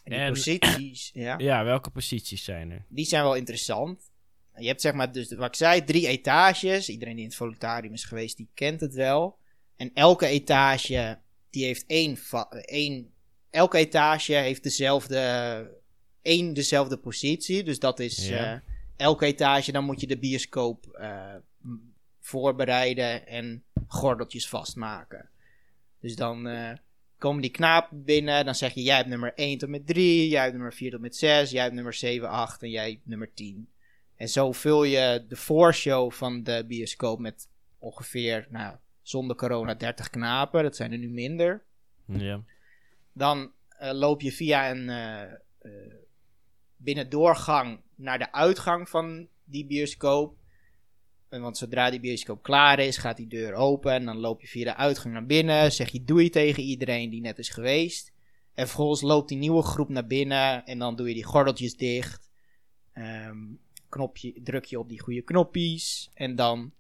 [0.04, 2.86] En posities, ja ja, welke posities zijn er?
[2.88, 4.12] die zijn wel interessant.
[4.56, 6.90] Je hebt zeg maar, dus wat ik zei, drie etages.
[6.90, 9.38] Iedereen die in het voluntarium is geweest, die kent het wel.
[9.76, 12.18] En elke etage, die heeft één,
[12.62, 13.12] één
[13.50, 15.80] elke etage heeft dezelfde,
[16.22, 17.64] één dezelfde positie.
[17.64, 18.54] Dus dat is Ja.
[18.54, 18.60] eh,
[18.96, 21.36] elke etage, dan moet je de bioscoop eh,
[22.20, 25.30] voorbereiden en gordeltjes vastmaken.
[26.00, 26.72] Dus dan eh,
[27.18, 30.42] komen die knapen binnen, dan zeg je, jij hebt nummer 1 tot met 3, jij
[30.42, 33.34] hebt nummer 4 tot met 6, jij hebt nummer 7, 8 en jij hebt nummer
[33.34, 33.70] 10.
[34.16, 40.10] En zo vul je de voorshow van de bioscoop met ongeveer, nou, zonder corona 30
[40.10, 41.64] knapen, dat zijn er nu minder.
[42.06, 42.44] Ja.
[43.14, 45.38] Dan eh, loop je via een eh,
[46.78, 50.37] binnendoorgang naar de uitgang van die bioscoop.
[51.30, 53.92] En want zodra die bioscoop klaar is, gaat die deur open.
[53.92, 55.72] En dan loop je via de uitgang naar binnen.
[55.72, 58.12] Zeg je doei tegen iedereen die net is geweest.
[58.54, 60.66] En vervolgens loopt die nieuwe groep naar binnen.
[60.66, 62.30] En dan doe je die gordeltjes dicht.
[62.94, 63.38] Ehm,
[63.90, 66.10] knopje, druk je op die goede knopjes.
[66.14, 66.72] En dan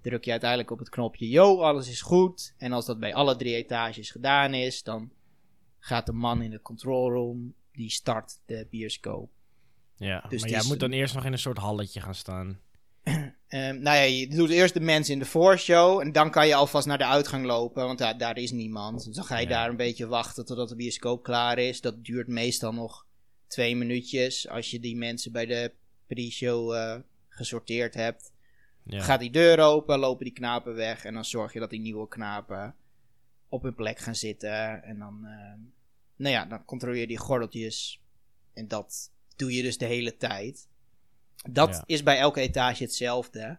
[0.00, 2.54] druk je uiteindelijk op het knopje yo, alles is goed.
[2.56, 5.10] En als dat bij alle drie etages gedaan is, dan
[5.78, 9.30] gaat de man in de control room, die start de bioscoop.
[9.96, 10.24] ja.
[10.28, 12.60] Dus maar jij is moet dan eerst nog in een soort halletje gaan staan.
[13.56, 16.54] Ehm, nou ja, je doet eerst de mensen in de voorshow en dan kan je
[16.54, 19.04] alvast naar de uitgang lopen, want daar, daar is niemand.
[19.04, 19.48] Dus dan ga je Ja.
[19.48, 21.80] daar een beetje wachten totdat de bioscoop klaar is.
[21.80, 23.06] Dat duurt meestal nog
[23.46, 25.72] twee minuutjes als je die mensen bij de
[26.06, 26.96] pre-show eh,
[27.28, 28.32] gesorteerd hebt.
[28.82, 29.00] Ja.
[29.02, 32.08] Gaat die deur open, lopen die knapen weg en dan zorg je dat die nieuwe
[32.08, 32.74] knapen
[33.48, 34.82] op hun plek gaan zitten.
[34.82, 35.68] En dan, eh,
[36.16, 38.00] nou ja, dan controleer je die gordeltjes.
[38.54, 40.68] En dat doe je dus de hele tijd.
[41.48, 41.82] Dat Ja.
[41.86, 43.58] is bij elke etage hetzelfde.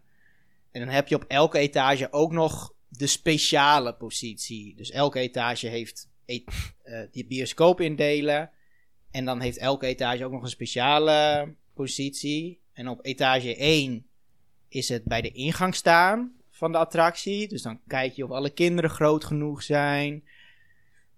[0.72, 4.76] En dan heb je op elke etage ook nog de speciale positie.
[4.76, 6.44] Dus elke etage heeft e-
[6.84, 8.50] eh, die bioscoop indelen.
[9.12, 12.60] En dan heeft elke etage ook nog een speciale positie.
[12.74, 14.06] En op etage 1
[14.70, 17.48] is het bij de ingang staan van de attractie.
[17.48, 20.24] Dus dan kijk je of alle kinderen groot genoeg zijn.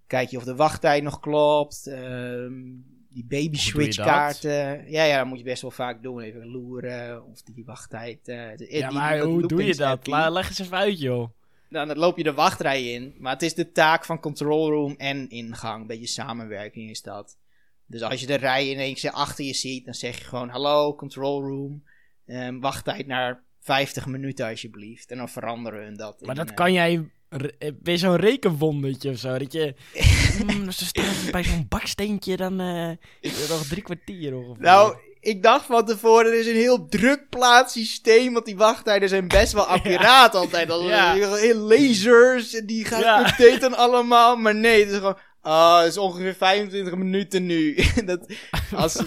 [0.07, 1.87] Kijk je of de wachttijd nog klopt.
[1.87, 2.61] Ehm,
[3.09, 4.91] die baby switch kaarten.
[4.91, 6.21] Ja, ja, dat moet je best wel vaak doen.
[6.21, 8.27] Even loeren of die wachttijd.
[8.27, 10.07] eh, die- Ja, die- maar hoe doe je dat?
[10.07, 11.29] La- leg eens even uit, joh.
[11.69, 13.15] Dan loop je de wachtrij in.
[13.17, 15.81] Maar het is de taak van control room en ingang.
[15.81, 17.37] Een beetje samenwerking is dat.
[17.85, 21.41] Dus als je de rij ineens achter je ziet, dan zeg je gewoon: Hallo, control
[21.41, 21.83] room.
[22.25, 25.11] Ehm, wachttijd naar 50 minuten alsjeblieft.
[25.11, 26.21] En dan veranderen hun dat.
[26.21, 27.09] Maar in, dat eh, kan jij...
[27.29, 29.37] re- eh, Ben je zo'n rekenwondertje of zo?
[29.37, 29.73] Dat je...
[30.47, 32.59] mm, als ze staan bij zo'n baksteentje, dan...
[32.59, 34.63] het nog drie kwartier ongeveer.
[34.63, 39.53] Nou, ik dacht van tevoren, er is een heel drukplaatssysteem, want die wachttijden zijn best
[39.53, 40.69] wel accuraat altijd.
[40.71, 41.15] Als Ja.
[41.55, 43.19] lasers, en die gaan Ja.
[43.29, 44.35] updaten allemaal.
[44.35, 47.75] Maar nee, het is gewoon, ah, het is ongeveer 25 minuten nu.
[48.05, 48.33] dat,
[48.75, 49.03] als,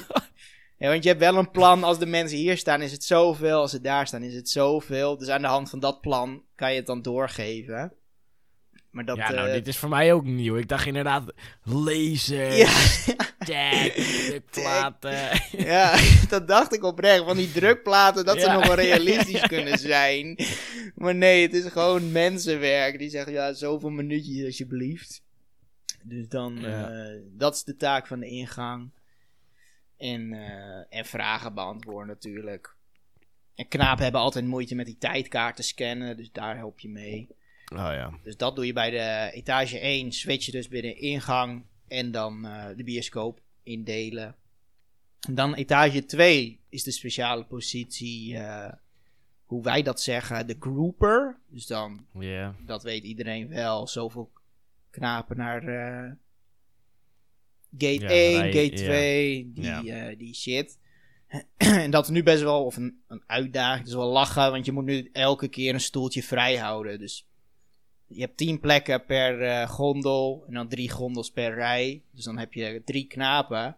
[0.79, 3.61] ja, want je hebt wel een plan, als de mensen hier staan is het zoveel,
[3.61, 5.19] als ze daar staan is het zoveel.
[5.19, 7.93] Dus aan de hand van dat plan kan je het dan doorgeven.
[8.93, 10.57] Maar dat, ja, nou, eh, dit is voor mij ook nieuw.
[10.57, 12.73] Ik dacht inderdaad, laser, ja,
[13.39, 13.93] tag,
[14.27, 15.41] drukplaten.
[15.51, 17.25] Ja, dat dacht ik oprecht.
[17.25, 20.39] Van die drukplaten, dat ze nog wel realistisch ja, kunnen zijn.
[20.95, 22.99] Maar nee, het is gewoon mensenwerk.
[22.99, 25.23] Die zeggen, ja, zoveel minuutjes alsjeblieft.
[26.03, 28.91] Dus dan, eh, dat is de taak van de ingang.
[29.97, 32.77] En, eh, en vragen beantwoorden natuurlijk.
[33.55, 37.29] En knapen hebben altijd moeite met die tijdkaarten scannen, dus daar help je mee.
[37.73, 38.19] Oh ja.
[38.23, 40.13] Dus dat doe je bij de etage 1.
[40.13, 44.35] Switch je dus binnen ingang en dan eh, de bioscoop indelen.
[45.21, 48.73] En dan etage 2 is de speciale positie, eh,
[49.45, 51.39] hoe wij dat zeggen, de grouper.
[51.49, 52.07] Dus dan,
[52.67, 54.33] dat weet iedereen wel, zoveel
[54.91, 56.11] knapen naar eh,
[57.79, 58.85] gate Ja, 1, rij- gate ja.
[58.85, 60.15] 2, die, Ja.
[60.15, 60.79] die shit.
[61.57, 63.79] en dat is nu best wel of een, een uitdaging.
[63.79, 66.99] Het is wel lachen, want je moet nu elke keer een stoeltje vrij houden.
[66.99, 67.27] Dus
[68.15, 72.03] je hebt 10 plekken per eh, gondel en dan drie gondels per rij.
[72.11, 73.77] Dus dan heb je drie knapen.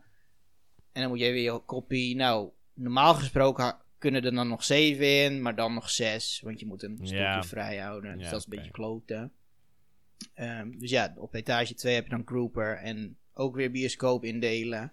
[0.92, 2.16] En dan moet je weer je kopie.
[2.16, 6.40] Nou, normaal gesproken kunnen er dan nog zeven in, maar dan nog zes.
[6.44, 7.42] Want je moet een Ja.
[7.42, 8.18] vrij houden.
[8.18, 9.32] Dus dat is een beetje kloten.
[10.34, 14.92] Ehm, dus ja, op etage 2 heb je dan grouper en ook weer bioscoop indelen.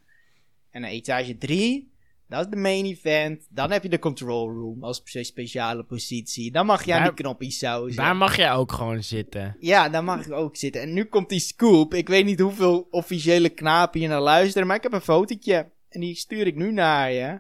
[0.70, 1.92] En etage 3,
[2.32, 3.48] dat is de main event.
[3.50, 6.52] Dan heb je de control room als spe- speciale positie.
[6.52, 7.96] Dan mag Daar- die knoppies sausen.
[7.96, 9.56] Daar mag jij ook gewoon zitten.
[9.60, 10.82] Ja, daar mag ik ook zitten.
[10.82, 11.94] En nu komt die scoop.
[11.94, 15.70] Ik weet niet hoeveel officiële knapen hier naar luisteren, maar ik heb een fotootje.
[15.90, 17.40] En die stuur ik nu naar je.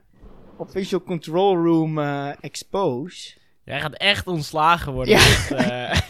[0.58, 3.34] Official Control Room eh, Expose.
[3.66, 5.14] Jij gaat echt ontslagen worden.
[5.14, 5.50] Ja.
[5.50, 6.00] Eh,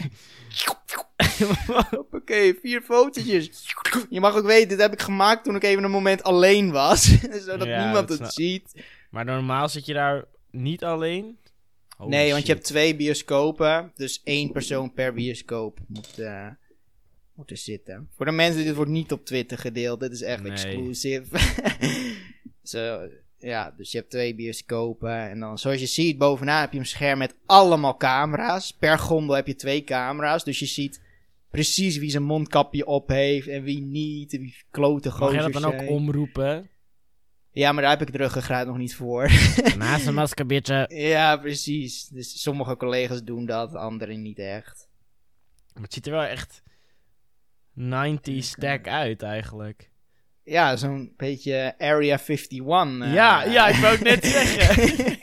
[1.90, 3.74] Hoppakee, vier fotootjes.
[4.10, 7.04] Je mag ook weten, dit heb ik gemaakt toen ik even een moment alleen was.
[7.46, 8.82] Zodat Ja, niemand het ziet.
[9.10, 11.38] maar normaal zit je daar niet alleen?
[11.96, 13.92] Holy nee, want je hebt twee bioscopen.
[13.94, 16.46] Dus één persoon per bioscoop moet, eh,
[17.34, 18.08] moet er zitten.
[18.16, 20.00] Voor de mensen, dit wordt niet op Twitter gedeeld.
[20.00, 20.52] Dit is echt Nee.
[20.52, 21.38] exclusive.
[22.62, 23.08] Zo,
[23.42, 25.30] ja, dus je hebt twee bioscopen.
[25.30, 28.72] En dan, zoals je ziet, bovenaan heb je een scherm met allemaal camera's.
[28.72, 30.44] Per gondel heb je twee camera's.
[30.44, 31.02] Dus je ziet
[31.50, 34.32] precies wie zijn mondkapje op heeft en wie niet.
[34.32, 36.70] En wie klote Mag jij dat gozers dan ook omroepen?
[37.50, 39.30] Ja, maar daar heb ik de ruggengraat nog niet voor.
[39.78, 40.86] Naast een maskerbiertje.
[40.88, 42.08] ja, precies.
[42.08, 44.88] Dus sommige collega's doen dat, anderen niet echt.
[45.74, 46.62] Maar het ziet er wel echt
[47.72, 49.90] 90 stack uit eigenlijk.
[50.44, 52.58] Ja, zo'n beetje Area 51.
[52.58, 53.14] eh.
[53.14, 55.18] Ja, ja, ik wou het net zeggen.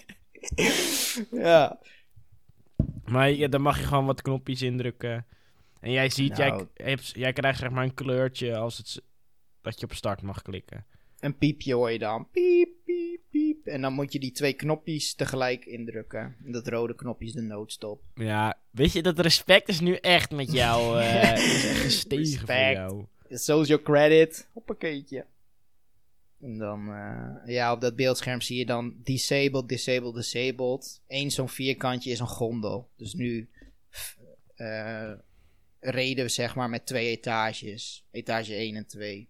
[1.32, 1.80] ja.
[3.06, 5.26] Maar ja, dan mag je gewoon wat knopjes indrukken.
[5.80, 6.68] En jij ziet, Nou.
[6.76, 9.02] jij, hebt, jij krijgt zeg maar een kleurtje als het,
[9.62, 10.86] dat je op start mag klikken.
[11.20, 12.28] Een piepje hoor je dan.
[12.32, 13.66] Piep, piep, piep.
[13.68, 16.36] En dan moet je die twee knopjes tegelijk indrukken.
[16.46, 18.02] En dat rode knopje is de noodstop.
[18.14, 21.00] Ja, weet je, dat respect is nu echt met jou.
[21.02, 21.42] echt
[21.82, 23.06] gestegen voor jou.
[23.30, 24.48] Social credit.
[24.54, 25.26] Hoppakeetje.
[26.42, 31.02] En dan, eh, ja, op dat beeldscherm zie je dan disabled, disabled, disabled.
[31.08, 32.89] Eén zo'n vierkantje is een gondel.
[32.96, 33.50] Dus nu
[34.56, 35.12] eh,
[35.80, 38.06] reden we zeg maar met twee etages.
[38.12, 39.30] Etage 1 en 2.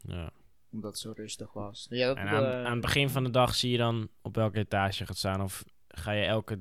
[0.00, 0.30] Ja.
[0.72, 1.86] Omdat het zo rustig was.
[1.90, 4.34] Ja, dat, En aan, eh, aan het begin van de dag zie je dan op
[4.34, 5.42] welke etage je gaat staan.
[5.42, 6.58] Of ga je elke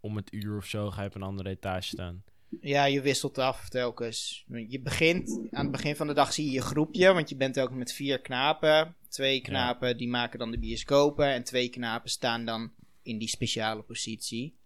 [0.00, 2.24] om het uur of zo ga je op een andere etage staan.
[2.60, 4.44] Ja, je wisselt af telkens.
[4.68, 7.60] Je begint, aan het begin van de dag zie je je groepje, want je bent
[7.60, 8.96] ook met vier knapen.
[9.08, 13.82] Twee knapen die maken dan de bioscopen en twee knapen staan dan in die speciale
[13.82, 14.56] positie.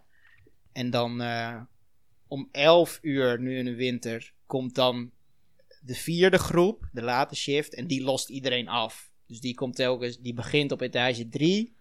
[0.72, 1.62] En dan eh,
[2.28, 5.10] om 11 uur, nu in de winter, komt dan
[5.80, 9.10] de vierde groep, de late shift, en die lost iedereen af.
[9.26, 11.74] Dus die komt telkens, die begint op etage 3.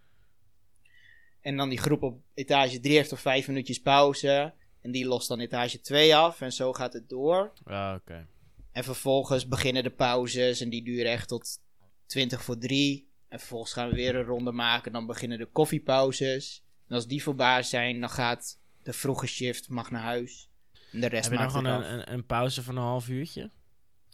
[1.41, 4.53] En dan die groep op etage 3 heeft nog vijf minuutjes pauze.
[4.81, 6.41] En die lost dan etage 2 af.
[6.41, 7.53] En zo gaat het door.
[7.65, 8.27] Ja, oké.
[8.71, 10.61] En vervolgens beginnen de pauzes.
[10.61, 11.59] En die duren echt tot
[12.05, 13.09] 20 voor 3.
[13.27, 14.91] En vervolgens gaan we weer een ronde maken.
[14.91, 16.63] Dan beginnen de koffiepauzes.
[16.87, 20.49] En als die voorbij zijn, dan gaat de vroege shift mag naar huis.
[20.91, 22.83] En de rest Heb je dan maakt het gewoon een, een, een pauze van een
[22.83, 23.49] half uurtje?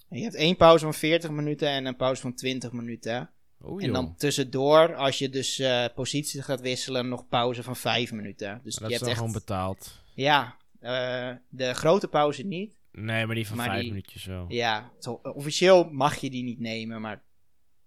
[0.09, 3.29] En je hebt één pauze van 40 minuten en een pauze van 20 minuten.
[3.61, 8.11] Oh, En dan tussendoor, als je dus eh positie gaat wisselen, nog pauze van 5
[8.11, 8.61] minuten.
[8.63, 9.17] Dus dat je is hebt dan echt...
[9.17, 10.03] gewoon betaald.
[10.15, 12.77] Ja, eh, de grote pauze niet.
[12.91, 14.45] Nee, maar die van Maar vijf die- minuutjes wel.
[14.47, 17.23] Ja, zo, officieel mag je die niet nemen, maar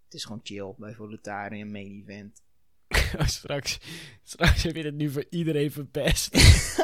[0.05, 2.43] het is gewoon chill bij Voluntarium en main event.
[3.21, 3.79] Oh, straks,
[4.23, 6.35] straks heb je het nu voor iedereen verpest.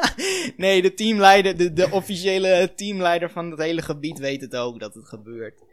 [0.57, 4.93] nee, de teamleider, de, de officiële teamleider van het hele gebied weet het ook dat
[4.93, 5.63] het gebeurt.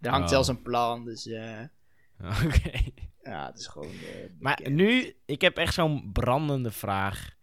[0.00, 0.30] Er hangt Oh.
[0.32, 1.60] zelfs een plan, dus eh,
[2.46, 2.70] Oké.
[3.22, 3.90] ja, het is gewoon...
[3.90, 7.36] eh, Maar nu, ik heb echt zo'n brandende vraag.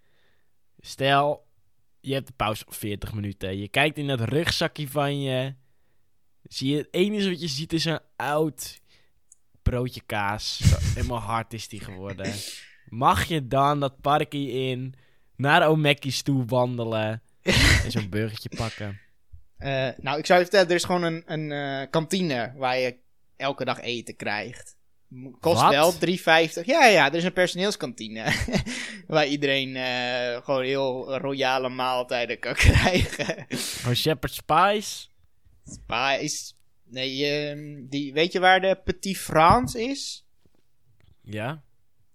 [0.80, 1.47] Stel,
[2.00, 3.58] je hebt de pauze op 40 minuten.
[3.58, 5.54] Je kijkt in dat rugzakje van je.
[6.44, 8.82] Zie je, het enige wat je ziet is een oud
[9.62, 10.62] broodje kaas.
[10.96, 12.34] Helemaal hard is die geworden.
[12.86, 14.94] Mag je dan dat parkje in,
[15.36, 17.22] naar Omekki's toe wandelen
[17.84, 19.00] en zo'n burgertje pakken?
[19.58, 22.98] Eh, nou, ik zou je vertellen, er is gewoon een, een eh, kantine waar je
[23.36, 24.77] elke dag eten krijgt.
[25.40, 25.72] Kost Wat?
[25.72, 26.64] wel 3,50.
[26.66, 28.34] Ja, ja, er is een personeelskantine.
[29.08, 33.46] waar iedereen eh, gewoon heel royale maaltijden kan krijgen.
[33.50, 35.08] Gewoon Shepherd's Spice?
[35.66, 36.54] Spice.
[36.84, 40.26] Nee, ehm, die, weet je waar de Petit France is?
[41.22, 41.64] Ja?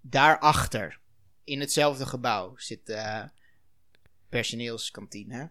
[0.00, 0.98] Daarachter,
[1.44, 3.28] in hetzelfde gebouw, zit de
[4.28, 5.50] personeelskantine.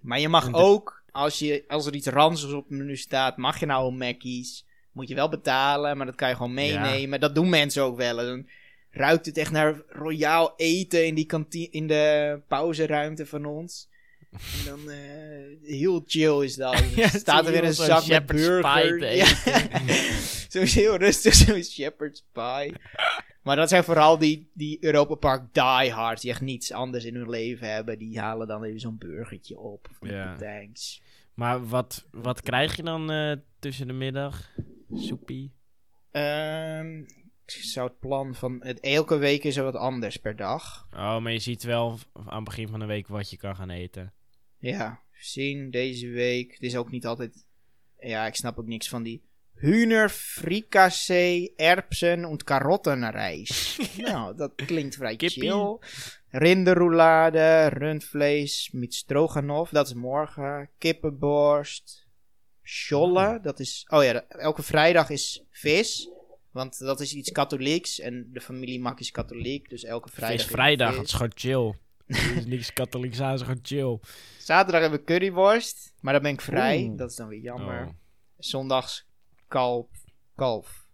[0.00, 3.36] Maar je mag de- ook, als, je, als er iets ranzigs op het menu staat,
[3.36, 4.66] mag je nou een Mackey's.
[4.92, 7.20] Moet je wel betalen, maar dat kan je gewoon meenemen.
[7.20, 8.16] Dat doen mensen ook wel.
[8.16, 8.46] Dan
[8.90, 13.90] ruikt het echt naar royaal eten in, die kantine, in de pauzeruimte van ons.
[14.32, 14.98] En dan eh,
[15.62, 16.82] heel chill is dat.
[16.96, 18.60] Ja, Er staat er weer een zak met shepherd's pie
[18.98, 19.14] burger.
[19.14, 19.26] Ja.
[20.48, 22.74] Zo'n heel rustig, zo'n shepherd's pie.
[23.42, 27.30] Maar dat zijn vooral die, die Europa Park diehards die echt niets anders in hun
[27.30, 27.98] leven hebben.
[27.98, 29.88] Die halen dan even zo'n burgertje op.
[29.98, 30.36] Van Ja.
[30.36, 31.02] Thanks.
[31.34, 34.50] Maar wat, wat krijg je dan eh, tussen de middag?
[34.94, 35.52] Soepie?
[37.46, 38.60] Ik zou het plan van...
[38.60, 40.86] Het, elke week is er wat anders per dag.
[40.92, 43.70] Oh, maar je ziet wel aan het begin van de week wat je kan gaan
[43.70, 44.12] eten.
[44.58, 46.52] Ja, zien deze week.
[46.52, 47.46] Het is ook niet altijd...
[47.98, 49.22] Ja, ik snap ook niks van die...
[49.54, 53.78] Hühner, Frikassee, Erbsen en Karottenreis.
[53.96, 55.50] nou, dat klinkt vrij Kippie.
[55.50, 55.78] chill.
[56.28, 60.70] Rinderroulade, rundvlees met stroganoff, dat is morgen.
[60.78, 62.01] Kippenborst,
[62.62, 63.86] scholle, dat is...
[63.88, 66.08] Oh ja, elke vrijdag is vis.
[66.50, 69.68] Want dat is iets katholieks en de familie Mak is katholiek.
[69.68, 70.46] Dus elke vrijdag Vrijdag.
[70.46, 70.98] is vrijdag, vis.
[70.98, 71.80] het is gewoon chill.
[72.06, 73.98] Er is niks katholieks aan, het is gewoon chill.
[74.38, 76.82] Zaterdag hebben we curryworst, maar dan ben ik vrij.
[76.82, 76.98] Oeh.
[76.98, 77.86] Dat is dan weer jammer.
[77.86, 77.92] Oh.
[78.38, 79.06] Zondags
[79.48, 79.86] kalf,
[80.34, 80.86] kalf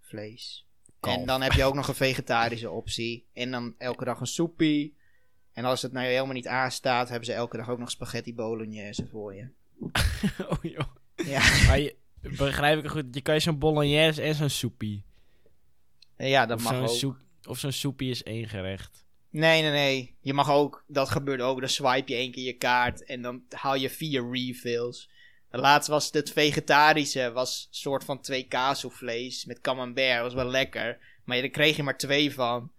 [0.00, 0.66] vlees.
[1.00, 1.16] Kalf.
[1.16, 3.26] En dan heb je ook nog een vegetarische optie.
[3.32, 4.96] En dan elke dag een soepie.
[5.52, 9.06] En als het nou helemaal niet aanstaat, hebben ze elke dag ook nog spaghetti bolognese
[9.06, 9.48] voor je.
[10.50, 10.94] oh joh.
[11.16, 15.04] Ja, Maar je, begrijp ik het goed, je kan je zo'n bolognese en zo'n soepie.
[16.16, 16.88] Ja dat of mag ook.
[16.88, 17.16] soep,
[17.48, 19.06] of zo'n soepie is één gerecht.
[19.30, 20.16] Nee, nee, nee.
[20.20, 21.60] Je mag ook, dat gebeurt ook.
[21.60, 25.10] Dan swipe je één keer je kaart en dan haal je vier refills.
[25.50, 30.22] Laatst was het, vegetarische, was een soort van twee kaassoufflés met camembert.
[30.22, 30.98] was wel lekker.
[31.24, 32.72] Maar ja, daar kreeg je maar twee van.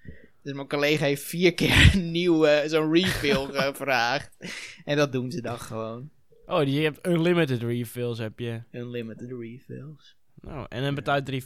[0.44, 4.38] Dus mijn collega heeft vier keer een nieuwe, zo'n refill gevraagd.
[4.86, 6.10] En dat doen ze dan gewoon.
[6.46, 8.62] Oh, die je hebt unlimited refills heb je.
[8.72, 10.16] Unlimited refills.
[10.42, 11.38] Nou, en dan betaalt 3,50.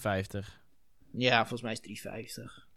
[1.12, 2.67] Ja, volgens mij is 3,50.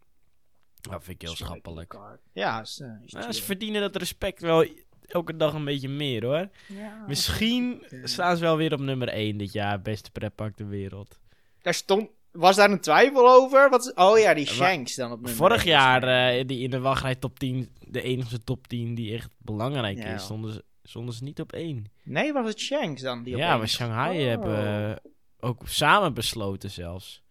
[0.81, 1.97] Dat vind ik heel schappelijk.
[2.33, 4.67] Ja, is, eh, is Nou, ze verdienen dat respect wel
[5.07, 6.49] elke dag een beetje meer hoor.
[6.69, 9.83] Ja, Misschien staan ze wel weer op nummer 1 dit jaar.
[9.83, 11.21] Beste pretpark ter wereld.
[11.63, 12.09] Daar stond.
[12.33, 13.71] Was daar een twijfel over?
[13.71, 16.81] Wat is- oh ja, die Shanks dan op nummer Vorig jaar, eh, die in de
[16.81, 20.15] wachtrij top 10, de enige top 10 die echt belangrijk Ja.
[20.15, 21.87] is, stonden ze, stonden ze niet op 1.
[22.05, 23.23] Nee, was het Shanks dan?
[23.23, 23.69] Die op Ja, maar?
[23.69, 24.29] Shanghai Oh.
[24.29, 24.97] hebben eh,
[25.41, 27.23] ook samen besloten zelfs.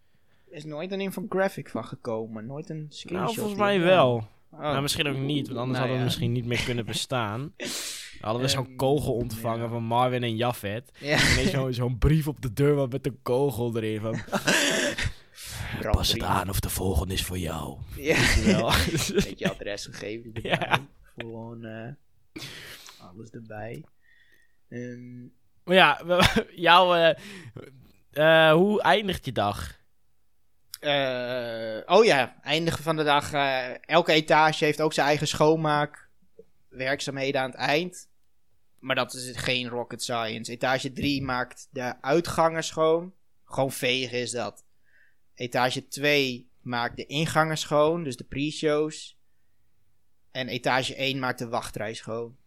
[0.50, 2.46] Er is nooit een infographic van gekomen.
[2.46, 3.26] Nooit een screenshot.
[3.26, 4.28] Nou, volgens mij wel.
[4.52, 4.60] Oh.
[4.60, 6.04] Nou, misschien ook niet, want anders Nou hadden we ja.
[6.04, 7.54] misschien niet meer kunnen bestaan.
[8.22, 9.70] Hadden we zo'n Ehm, kogel ontvangen ja.
[9.70, 10.92] van Marvin en Jafet.
[11.00, 11.38] Ja.
[11.38, 14.02] En zo'n zo'n brief op de deur met een kogel erin.
[14.02, 14.20] Van,
[15.92, 17.78] pas het aan of de volgende is voor jou.
[17.96, 18.44] Ja.
[18.46, 18.72] Wel.
[19.14, 20.52] Beetje adres gegeven erbij.
[20.52, 20.80] Ja.
[21.18, 21.92] Gewoon eh,
[23.00, 23.84] alles erbij.
[24.72, 25.22] Ehm,
[25.64, 26.02] Maar ja,
[26.68, 26.96] jouw...
[26.96, 27.16] eh,
[28.12, 29.80] eh, hoe eindigt je dag?
[30.80, 33.34] eh, oh ja, eindigen van de dag.
[33.82, 38.10] elke etage heeft ook zijn eigen schoonmaakwerkzaamheden aan het eind.
[38.80, 40.52] Maar dat is geen rocket science.
[40.52, 43.14] Etage 3 maakt de uitgangen schoon.
[43.46, 44.64] Gewoon vegen is dat.
[45.36, 49.20] Etage 2 maakt de ingangen schoon, dus de pre-shows.
[50.32, 52.38] En etage 1 maakt de wachtrij schoon.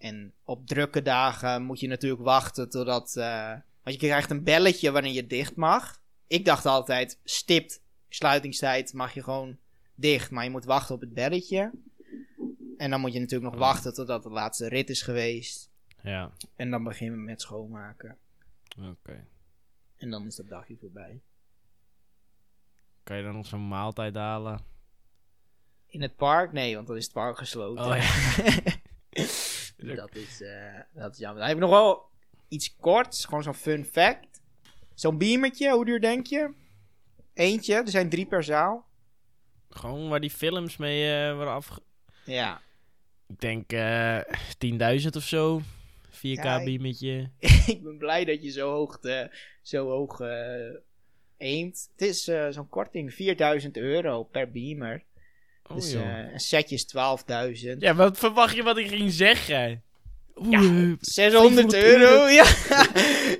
[0.00, 3.16] En op drukke dagen moet je natuurlijk wachten totdat.
[3.16, 3.50] eh,
[3.82, 6.00] want je krijgt een belletje wanneer je dicht mag.
[6.26, 9.58] Ik dacht altijd, stipt sluitingstijd mag je gewoon
[9.94, 10.30] dicht.
[10.30, 11.70] Maar je moet wachten op het belletje.
[12.76, 15.70] En dan moet je natuurlijk nog wachten totdat de laatste rit is geweest.
[16.02, 18.16] Ja, En dan beginnen we met schoonmaken.
[18.78, 19.26] oké.
[19.96, 21.20] En dan is dat dagje voorbij.
[23.02, 24.60] Kan je dan nog zo'n maaltijd halen?
[25.86, 26.52] In het park?
[26.52, 27.84] Nee, want dan is het park gesloten.
[27.84, 28.60] Oh ja.
[29.86, 31.38] dat, is, eh, dat is jammer.
[31.38, 32.08] Dan heb ik nog wel
[32.48, 33.24] iets korts.
[33.24, 34.40] Gewoon zo'n fun fact.
[34.94, 36.50] Zo'n beamertje, hoe duur denk je?
[37.34, 38.86] Eentje, er zijn drie per zaal.
[39.70, 41.80] Gewoon waar die films mee eh, worden afge...
[42.24, 42.60] Ja.
[43.26, 44.20] Ik denk eh
[45.00, 45.60] 10.000 of zo.
[46.10, 47.30] 4K Ja, ik- beametje.
[47.66, 49.30] ik ben blij dat je zo hoog, te,
[49.62, 50.20] zo hoog
[51.38, 51.88] aimt.
[51.96, 55.02] Het is zo'n korting, 4000 euro per beamer.
[55.70, 56.86] Oh, dus eh, een setje is
[57.72, 57.78] 12.000.
[57.78, 59.82] Ja, wat verwacht je wat ik ging zeggen?
[60.36, 62.44] Oeh, Ja, eh, 600 500 euro, ja.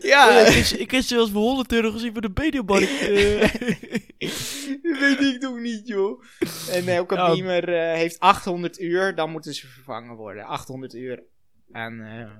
[0.00, 0.46] ja.
[0.46, 3.00] ik, heb, ik heb zelfs voor 100 euro gezien voor de Mediamarkt.
[3.00, 3.40] eh.
[4.82, 6.22] Dat weet ik toch niet, joh.
[6.70, 7.34] En elke Ja.
[7.34, 10.44] beamer eh, heeft 800 uur, dan moeten ze vervangen worden.
[10.44, 11.22] 800 uur
[11.72, 12.30] aan eh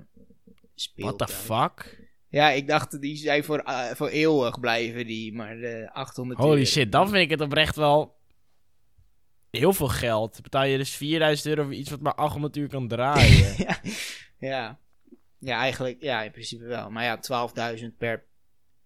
[0.75, 1.29] speeltijd.
[1.29, 1.99] What the fuck?
[2.29, 6.59] Ja, ik dacht, die zijn voor, eh, voor eeuwig blijven die, maar eh 800 Holy
[6.59, 6.65] uur.
[6.65, 8.15] shit, dan vind ik het oprecht wel
[9.51, 10.39] heel veel geld.
[10.41, 13.53] Betaal je dus 4000 euro voor iets wat maar 800 uur kan draaien.
[13.67, 13.79] ja.
[14.37, 14.79] ja.
[15.39, 16.89] Ja, eigenlijk, ja, in principe wel.
[16.89, 17.19] Maar ja,
[17.77, 18.23] 12.000 per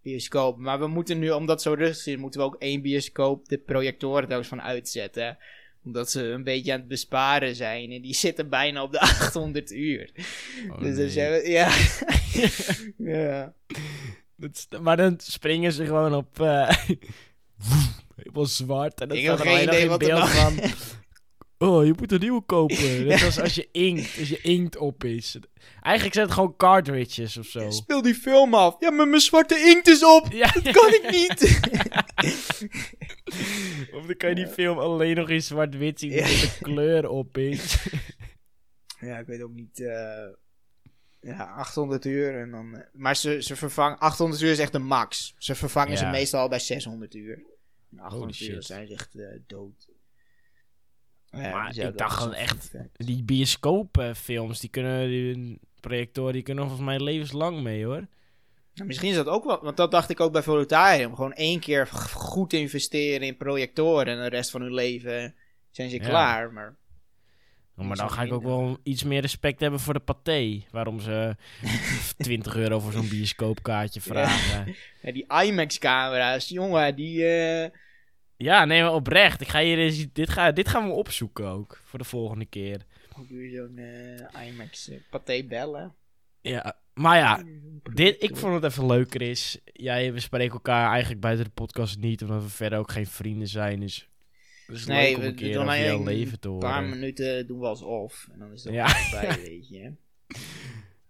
[0.02, 0.58] bioscoop.
[0.58, 4.28] Maar we moeten nu, omdat zo rustig is, moeten we ook één bioscoop de projectoren
[4.28, 5.38] telkens van uitzetten.
[5.84, 7.92] Omdat ze een beetje aan het besparen zijn.
[7.92, 10.12] En die zitten bijna op de 800 uur.
[10.70, 11.10] Oh, dus nee.
[11.10, 11.76] zijn we, ja.
[13.24, 13.54] ja.
[14.36, 16.40] Dat maar dan springen ze gewoon op...
[16.40, 16.78] eh
[18.16, 19.02] helemaal zwart.
[19.02, 20.60] En dan Ik heb geen idee wat er beeld nou- van...
[21.58, 23.06] Oh, je moet een nieuwe kopen.
[23.08, 25.38] Net als als je inkt, als je inkt op is.
[25.82, 27.70] Eigenlijk zijn het gewoon cartridges of zo.
[27.70, 28.76] Speel die film af.
[28.80, 30.28] Ja, maar mijn zwarte inkt is op.
[30.32, 31.42] Ja, Dat kan ik niet.
[33.96, 36.22] Of dan kan je die film alleen nog in zwart-wit zien, Ja.
[36.28, 37.88] dat de kleur op is.
[39.00, 39.80] Ja, ik weet ook niet.
[39.80, 40.28] eh,
[41.20, 42.40] ja, 800 uur.
[42.42, 43.98] En dan, eh, maar ze, ze vervangen.
[44.00, 45.34] 800 uur is echt de max.
[45.38, 46.12] Ze vervangen ze Ja.
[46.12, 47.44] meestal al bij 600 uur.
[47.92, 48.66] En 800 Holy uur shit.
[48.66, 49.88] zijn echt eh, dood.
[51.30, 52.72] Ja, Maar dus ik dacht gewoon echt-.
[52.94, 58.08] Die bioscoopfilms, die kunnen, die projectoren, die kunnen volgens mij levenslang mee hoor.
[58.74, 59.64] Nou, misschien is dat ook wel.
[59.64, 61.16] Want dat dacht ik ook bij Volutarium.
[61.16, 64.08] Gewoon één keer goed investeren in projectoren.
[64.08, 65.36] En de rest van hun leven
[65.72, 66.08] zijn ze Ja.
[66.08, 66.54] klaar.
[66.54, 66.76] Maar
[67.76, 70.64] Maar dan ook ga ik ook wel iets meer respect hebben voor de paté.
[70.72, 71.36] Waarom ze
[72.18, 74.76] 20 euro voor zo'n bioscoopkaartje vragen.
[75.02, 77.26] ja, die IMAX-camera's, jongen, die.
[77.26, 77.70] eh,
[78.38, 79.42] Ja, nee, maar oprecht.
[79.42, 81.82] Ik ga hier eens, dit, ga, dit gaan we opzoeken ook.
[81.84, 82.82] Voor de volgende keer.
[83.28, 85.96] Doe je zo'n eh, IMAX eh, paté bellen?
[86.42, 87.44] Ja, maar ja,
[87.94, 89.58] dit, ik vond het even leuker is.
[89.66, 92.22] Jij, we spreken elkaar eigenlijk buiten de podcast niet.
[92.22, 93.80] Omdat we verder ook geen vrienden zijn.
[93.80, 94.08] Dus
[94.68, 96.84] het is Nee, we een keer doen over maar jouw een leven te Een paar
[96.84, 98.28] minuten doen we alsof.
[98.32, 98.88] En dan is het ook Ja.
[98.88, 99.94] voorbij, weet je.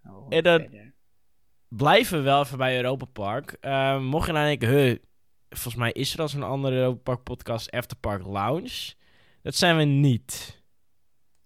[0.03, 0.93] Nou, En dan- verder.
[1.68, 3.58] Blijven we wel even bij Europa Park.
[3.60, 4.97] Eh, mocht je nou denken, huh,
[5.49, 8.93] volgens mij is er al zo'n andere Europa Park podcast, Afterpark Lounge.
[9.41, 10.64] Dat zijn we niet.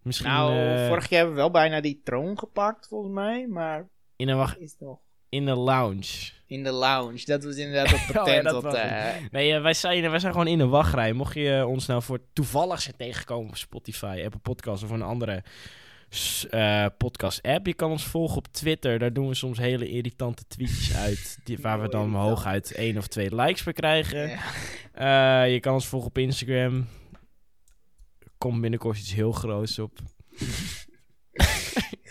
[0.01, 3.47] Misschien Nou, eh, vorig jaar hebben we wel bijna die troon gepakt, volgens mij.
[3.47, 4.99] Maar in, een wacht, is nog
[5.30, 6.32] in de lounge.
[6.47, 7.21] in de lounge.
[7.25, 8.43] Dat was inderdaad het Oh, ja, patent.
[8.43, 11.13] dat dat, was eh, Nee, eh, wij, zijn, wij zijn gewoon in de wachtrij.
[11.13, 15.43] Mocht je ons nou voor toevallig zijn tegengekomen op Spotify, Apple Podcasts of een andere
[16.49, 17.65] eh, podcast-app.
[17.65, 18.99] Je kan ons volgen op Twitter.
[18.99, 21.38] Daar doen we soms hele irritante tweetjes uit.
[21.43, 24.30] Die, waar we dan hooguit één of twee likes per krijgen.
[24.30, 24.39] ja.
[24.93, 26.88] Eh, je kan ons volgen op Instagram.
[28.19, 29.99] Er komt binnenkort iets heel groots op.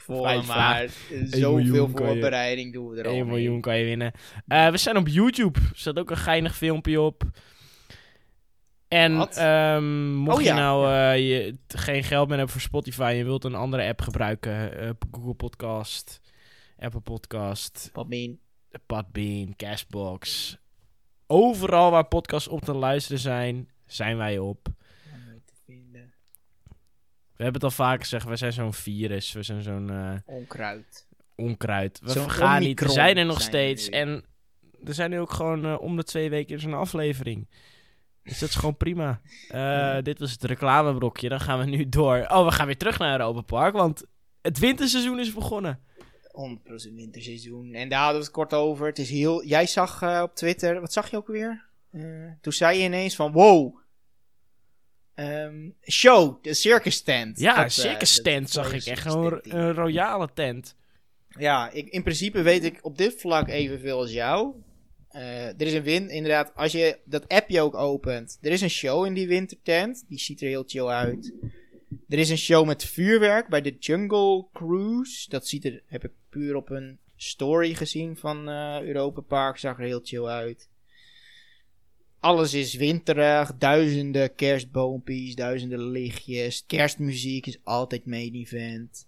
[0.08, 3.34] Voor maar miljoen zoveel voorbereiding doen we er al 1 mee.
[3.34, 4.12] miljoen kan je winnen.
[4.46, 5.58] Eh, we zijn op YouTube.
[5.58, 7.22] Er staat ook een geinig filmpje op.
[8.88, 13.16] En ehm, mocht Oh, je nou eh, je, geen geld meer hebben voor Spotify en
[13.16, 16.20] je wilt een andere app gebruiken, eh, Google Podcast,
[16.78, 18.40] Apple Podcast, meen?
[18.86, 20.56] Podbean, Cashbox.
[21.26, 24.68] Overal waar podcasts op te luisteren zijn, zijn wij op.
[27.38, 31.06] We hebben het al vaker gezegd, we zijn zo'n virus, we zijn zo'n eh, Onkruid.
[31.36, 32.00] onkruid.
[32.02, 33.88] We vergaan niet, we zijn er nog zijn steeds.
[33.88, 34.24] En
[34.84, 37.48] er zijn nu ook gewoon eh, om de twee weken zo'n aflevering.
[38.22, 39.20] Dus dat is gewoon prima.
[39.48, 42.26] Eh, Dit was het reclamebrokje, dan gaan we nu door.
[42.28, 44.04] Oh, we gaan weer terug naar Europa Park, want
[44.42, 45.80] het winterseizoen is begonnen.
[46.32, 47.74] 100% winterseizoen.
[47.74, 48.86] En daar hadden we het kort over.
[48.86, 49.44] Het is heel...
[49.44, 50.80] Jij zag op Twitter...
[50.80, 51.64] Wat zag je ook weer?
[52.40, 53.32] Toen zei je ineens van...
[53.32, 53.78] Wow.
[55.18, 56.42] Ehm, show.
[56.42, 57.38] De circus tent.
[57.38, 58.84] Ja, Dat, een eh, circus tent dat zag ik.
[58.84, 60.76] Echt gewoon een royale tent.
[61.28, 64.54] Ja, ik, in principe weet ik op dit vlak evenveel als jou.
[65.08, 68.38] Eh, er is een win, inderdaad, als je dat appje ook opent.
[68.40, 70.04] Er is een show in die wintertent.
[70.08, 71.32] Die ziet er heel chill uit.
[72.08, 75.28] Er is een show met vuurwerk bij de Jungle Cruise.
[75.28, 79.56] Dat ziet er, heb ik puur op een story gezien van eh Europa Park.
[79.56, 80.68] Zag er heel chill uit.
[82.20, 83.52] Alles is winterig.
[83.58, 86.64] Duizenden kerstboompjes, duizenden lichtjes.
[86.66, 89.06] Kerstmuziek is altijd main event.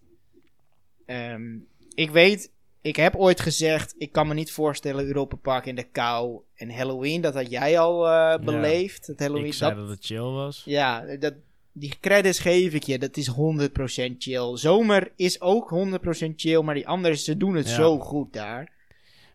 [1.07, 1.57] Ehm,
[1.95, 2.51] ik weet,
[2.81, 6.41] ik heb ooit gezegd, ik kan me niet voorstellen Europa Park in de kou.
[6.55, 9.07] En Halloween, dat had jij al eh, beleefd.
[9.07, 10.63] Dat Halloween, Ik zei dat, dat het chill was.
[10.65, 11.35] ja, dat,
[11.73, 12.99] die credits geef ik je.
[12.99, 13.33] Dat is 100%
[14.19, 14.57] chill.
[14.57, 15.71] Zomer is ook
[16.25, 17.75] 100% chill, maar die anderen, ze doen het Ja.
[17.75, 18.73] zo goed daar.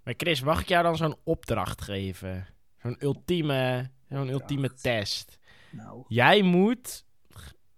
[0.03, 2.47] Maar Chris, mag ik jou dan zo'n opdracht geven?
[2.85, 5.37] Zo'n ultieme, zo'n ultieme test.
[5.71, 7.05] Nou, Jij moet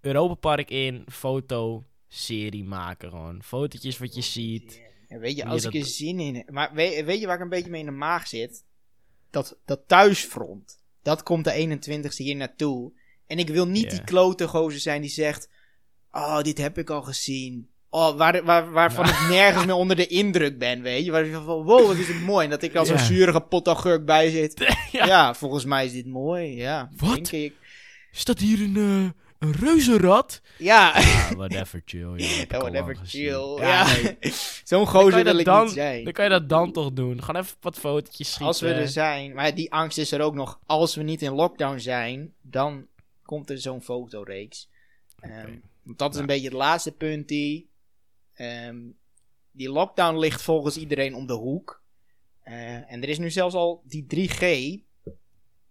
[0.01, 3.43] Europa Park in foto-serie maken gewoon.
[3.43, 4.81] Fotootjes wat je ziet.
[5.07, 6.49] en weet je, als je ik dat- er zin in heb.
[6.51, 8.63] Maar weet, weet je waar ik een beetje mee in de maag zit?
[9.29, 10.79] Dat, dat thuisfront.
[11.01, 12.91] Dat komt de 21ste hier naartoe.
[13.27, 15.49] En ik wil niet die klote gozer zijn die zegt...
[16.11, 17.69] Oh, dit heb ik al gezien.
[17.89, 21.11] Oh, waar, waar, waarvan ik nergens meer onder de indruk ben, weet je.
[21.11, 22.43] Waar ik van, wow, wat is het mooi.
[22.43, 22.93] En dat ik als Ja.
[22.93, 24.53] een zurige pot augurk bij zit.
[24.91, 25.05] Ja.
[25.05, 25.33] ja.
[25.33, 26.55] volgens mij is dit mooi.
[26.55, 27.13] Ja, Wat?
[27.13, 27.53] denk ik.
[28.11, 30.41] Staat hier een, eh, een reuzenrad?
[30.57, 30.93] Ja,
[31.35, 32.13] whatever, chill.
[32.15, 33.57] Ja, al whatever, chill.
[33.59, 34.17] Ja, nee.
[34.63, 36.03] zo'n Dan kan gozer je wil dat ik dan- niet zijn.
[36.03, 37.23] Dan kan je dat dan toch doen.
[37.23, 38.47] Gewoon even wat fotootjes schieten.
[38.47, 39.33] Als we er zijn.
[39.33, 40.59] Maar die angst is er ook nog.
[40.65, 42.85] Als we niet in lockdown zijn, dan
[43.25, 44.69] komt er zo'n fotoreeks.
[45.19, 45.51] Ehm,
[45.83, 47.69] want dat is een beetje het laatste punt die.
[48.37, 48.77] Ehm,
[49.51, 51.83] die lockdown ligt volgens iedereen om de hoek.
[52.41, 54.41] Eh, en er is nu zelfs al die 3G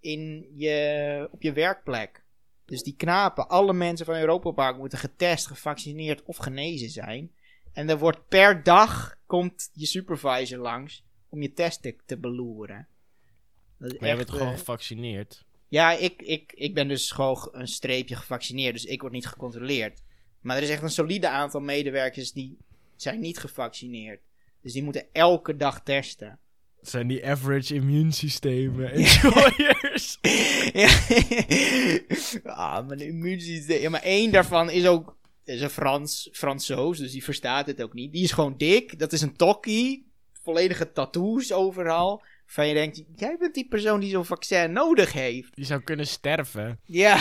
[0.00, 2.24] in je, op je werkplek.
[2.64, 7.32] Dus die knapen, alle mensen van Europa Park moeten getest, gevaccineerd of genezen zijn.
[7.72, 12.88] En er wordt per dag komt je supervisor langs om je testen te beloeren.
[13.78, 15.44] Dat Maar echt, bent gewoon eh, gevaccineerd.
[15.68, 20.02] ja, ik, ik, ik ben dus gewoon een streepje gevaccineerd, dus ik word niet gecontroleerd.
[20.46, 22.56] Maar er is echt een solide aantal medewerkers die
[22.96, 24.20] zijn niet gevaccineerd.
[24.62, 26.38] Dus die moeten elke dag testen.
[26.80, 28.90] Het zijn die average immuunsystemen.
[28.92, 30.18] Enjoyers.
[30.82, 33.80] ja, ah, mijn immuunsysteem.
[33.80, 37.94] Ja, maar één daarvan is ook is een Frans, Fransoos, dus die verstaat het ook
[37.94, 38.12] niet.
[38.12, 40.06] Die is gewoon dik, dat is een tokkie,
[40.42, 42.22] volledige tattoos overal.
[42.46, 45.54] Van je denkt, jij bent die persoon die zo'n vaccin nodig heeft.
[45.56, 46.80] Die zou kunnen sterven.
[46.84, 47.18] Ja.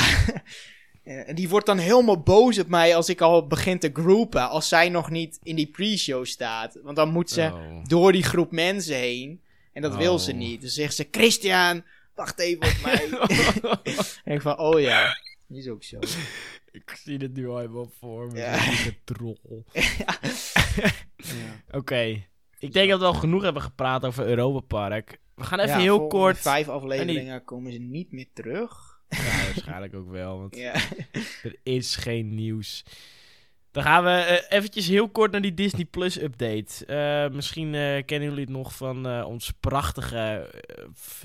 [1.06, 4.50] En die wordt dan helemaal boos op mij als ik al begin te groepen.
[4.50, 6.80] Als zij nog niet in die pre-show staat.
[6.84, 7.84] Want dan moet ze Oh.
[7.88, 9.42] door die groep mensen heen.
[9.74, 10.38] En dat wil ze Oh.
[10.38, 10.62] niet.
[10.62, 11.84] Dus zegt ze: Christian,
[12.16, 13.10] wacht even op mij.
[14.24, 15.18] en ik van: Oh ja,
[15.50, 16.00] is ook zo.
[16.72, 18.38] Ik zie het nu al helemaal voor me.
[18.40, 18.60] Ja.
[19.04, 19.38] Troll.
[19.74, 20.18] ja.
[21.72, 22.24] Oké.
[22.60, 25.20] Ik denk dat we al genoeg hebben gepraat over Europa Park.
[25.36, 26.38] We gaan even Ja, heel kort...
[26.38, 29.00] Vijf afleveringen komen ze niet meer terug.
[29.10, 29.18] Ja,
[29.56, 30.74] waarschijnlijk ook wel, want Ja.
[31.44, 32.84] er is geen nieuws.
[33.72, 36.86] Dan gaan we eh, eventjes heel kort naar die Disney Plus update.
[36.86, 40.50] Eh, misschien eh, kennen jullie het nog van ons prachtige,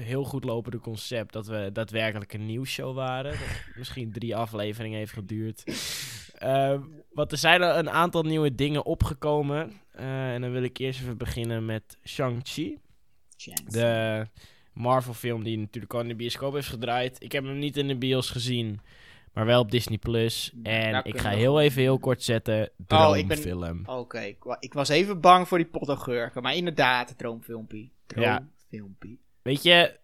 [0.02, 1.32] heel goed lopende concept.
[1.32, 3.30] Dat we daadwerkelijk een nieuwsshow waren.
[3.30, 5.62] Dat misschien drie afleveringen heeft geduurd.
[7.12, 9.72] Want er zijn er een aantal nieuwe dingen opgekomen.
[9.92, 12.78] En dan wil ik eerst even beginnen met Shang-Chi.
[13.66, 14.26] De
[14.80, 17.16] Marvel film die natuurlijk al in de bioscoop heeft gedraaid.
[17.22, 18.80] Ik heb hem niet in de bios gezien,
[19.32, 19.98] maar wel op Disney+.
[19.98, 20.52] Plus.
[20.62, 22.60] En ik ga heel even heel kort zetten.
[22.62, 22.66] Oh,
[23.12, 23.82] ben- Droomfilm.
[23.86, 26.42] Oké, ik, wa- ik was even bang voor die potaugurken.
[26.42, 27.92] Maar inderdaad, het droomfilmpie.
[28.06, 28.36] Ja.
[28.70, 29.18] Droomfilmpie.
[29.42, 29.98] Weet je,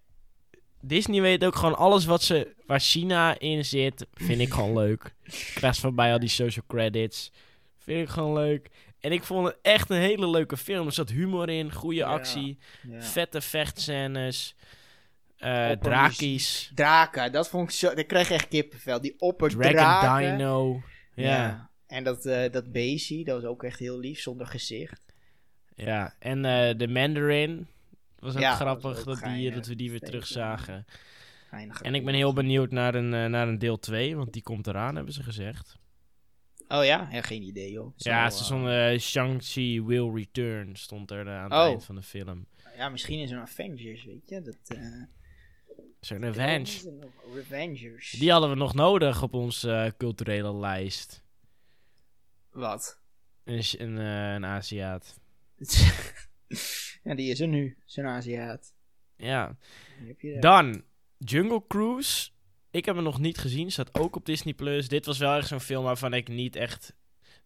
[0.80, 5.14] Disney weet ook gewoon alles wat ze, waar China in zit, vind ik gewoon leuk.
[5.54, 7.32] Krijg van bij al die social credits.
[7.78, 8.70] Vind ik gewoon leuk.
[9.06, 10.86] En ik vond het echt een hele leuke film.
[10.86, 12.06] Er zat humor in, goede Ja.
[12.06, 13.02] actie, Ja.
[13.02, 14.54] vette vechtscènes.
[15.34, 15.82] Oppermuziek.
[15.82, 16.70] Drakies.
[16.74, 17.94] Draken, dat vond ik zo...
[17.94, 19.00] Daar kreeg ik echt kippenvel.
[19.00, 20.30] Die opper Dragon.
[20.36, 20.82] Dino.
[21.14, 21.24] Ja.
[21.24, 21.70] ja.
[21.86, 25.00] En dat, eh dat beestje, dat was ook echt heel lief, zonder gezicht.
[26.18, 27.66] En eh, de Mandarin.
[28.18, 29.54] Was ook Ja, grappig was ook dat, die, geinig.
[29.54, 30.84] dat we die weer Steeds, terug zagen.
[31.48, 31.82] Geinig.
[31.82, 34.94] En ik ben heel benieuwd naar een, naar een deel 2, want die komt eraan,
[34.96, 35.76] hebben ze gezegd.
[36.68, 37.08] Oh ja?
[37.12, 37.92] Ja, geen idee joh.
[37.96, 41.52] Zo, ja, het eh, is zo'n eh, Shang-Chi will return, stond er eh, aan het
[41.52, 41.58] Oh.
[41.66, 42.46] eind van de film.
[42.76, 44.42] Ja, misschien is een Avengers, weet je.
[44.42, 45.02] Dat, eh,
[46.00, 46.92] Zo'n Revenge.
[47.34, 48.10] Revengers.
[48.10, 51.24] Die hadden we nog nodig op onze eh, culturele lijst.
[52.50, 53.00] Wat?
[53.44, 55.20] Een, een, eh, een Aziat.
[57.02, 57.76] ja, die is er nu.
[57.84, 58.74] Zo'n Aziat.
[59.16, 59.56] Ja.
[60.40, 60.82] Dan,
[61.18, 62.30] Jungle Cruise.
[62.76, 64.54] Ik heb hem nog niet gezien, staat ook op Disney+.
[64.54, 64.88] Plus.
[64.88, 66.94] Dit was wel echt zo'n film waarvan ik niet echt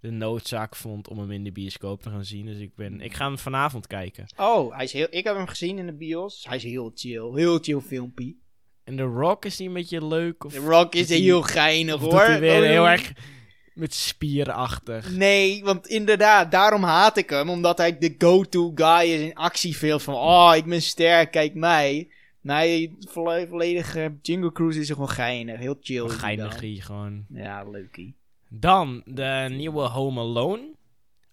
[0.00, 2.46] de noodzaak vond om hem in de bioscoop te gaan zien.
[2.46, 4.26] Dus ik, ben, ik ga hem vanavond kijken.
[4.36, 6.44] Oh, hij is heel, ik heb hem gezien in de bios.
[6.48, 7.30] Hij is heel chill.
[7.34, 8.36] Heel chill filmpje.
[8.84, 10.44] En The Rock is die een beetje leuk?
[10.44, 12.20] Of, De Rock is heel geinig of hoor.
[12.20, 13.12] hij weer Oh, heel erg
[13.74, 15.10] met spierachtig?
[15.10, 17.50] Nee, want inderdaad, daarom haat ik hem.
[17.50, 20.02] Omdat hij de go-to guy is in actiefilms.
[20.02, 22.08] Van, oh, ik ben sterk, kijk mij.
[22.40, 25.58] Nee, volle- volledig uh, Jingle Cruise is gewoon geinig.
[25.58, 26.08] Heel chill.
[26.08, 27.24] Geinigie gewoon.
[27.28, 28.14] Ja, leukie.
[28.48, 30.78] Dan de nieuwe Home Alone.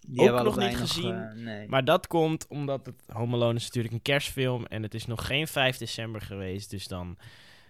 [0.00, 1.68] Die Ook nog niet gezien, eh, nee.
[1.68, 4.64] Maar dat komt omdat het Home Alone is natuurlijk een kerstfilm.
[4.66, 6.70] En het is nog geen 5 december geweest.
[6.70, 7.16] Dus dan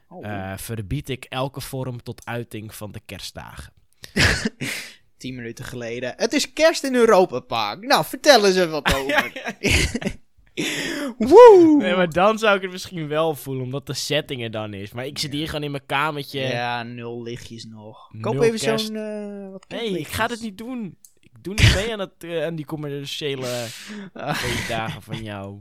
[0.08, 3.72] Oh, eh, verbied ik elke vorm tot uiting van de kerstdagen.
[5.18, 6.14] Tien minuten geleden.
[6.16, 7.86] Het is kerst in Europa Park.
[7.86, 9.32] Nou, vertel eens even wat over.
[11.18, 11.74] Woe!
[11.78, 14.92] Nee, maar dan zou ik het misschien wel voelen, omdat de setting er dan is.
[14.92, 16.40] Maar ik zit hier gewoon in mijn kamertje.
[16.40, 18.10] Ja, nul lichtjes nog.
[18.20, 18.86] Koop Nul even kerst.
[18.86, 18.96] zo'n...
[18.96, 20.96] eh wat nee, ik ga het niet doen.
[21.20, 23.46] Ik doe niet mee aan, het, eh, aan die commerciële
[24.12, 25.58] twee dagen van jou.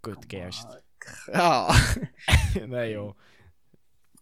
[0.00, 0.66] Kut kerst.
[1.32, 1.74] Ja.
[2.66, 3.18] nee joh.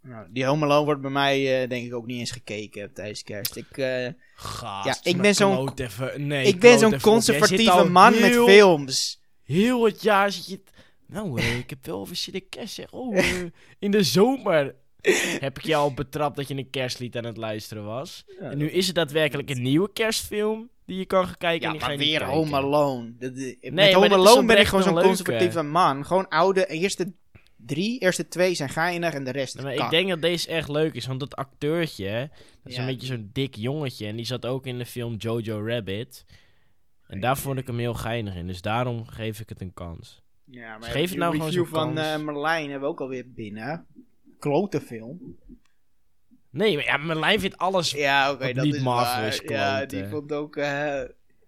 [0.03, 3.22] Nou, die Home Alone wordt bij mij eh, denk ik ook niet eens gekeken tijdens
[3.22, 3.57] kerst.
[3.57, 7.14] Ik, eh, Gast, Ja, ik ben zo'n- even- nee, ik ben kloot zo'n even op.
[7.14, 9.22] Jij zit conservatieve al man met heel- films.
[9.45, 10.61] Heel het jaar zit je...
[11.07, 12.74] Nou, eh, ik heb wel over zitten kerst.
[12.74, 12.92] Zeg.
[12.92, 13.42] Oh, eh,
[13.78, 14.74] in de zomer
[15.40, 18.24] heb ik je al betrapt dat je een kerstlied aan het luisteren was.
[18.40, 21.61] En nu is het daadwerkelijk een nieuwe kerstfilm die je kan gaan kijken.
[21.61, 22.34] Ja, en die ga maar weer kijken.
[22.34, 23.12] Home Alone.
[23.18, 26.07] Dat, eh, met maar Home Alone ben ik gewoon zo'n conservatieve man.
[26.07, 27.12] Gewoon oude, eerste
[27.57, 30.68] drie, eerste twee zijn geinig en de rest Nee, maar ik denk dat deze echt
[30.68, 32.30] leuk is, want dat acteurtje,
[32.62, 34.07] dat is Ja, een beetje zo'n dik jongetje.
[34.07, 36.24] En die zat ook in de film Jojo Rabbit.
[37.07, 40.23] En daar vond ik hem heel geinig in, dus daarom geef ik het een kans.
[40.45, 42.07] Ja, Dus geef het nou de gewoon review zo'n van kans.
[42.07, 43.87] eh Merlijn hebben we ook alweer binnen.
[44.39, 45.37] Klote film.
[46.51, 47.91] Nee, maar ja, Merlijn vindt alles...
[47.91, 49.97] Ja, oké, dat niet is Marvel Ja, klote.
[49.97, 50.65] die vond ook eh,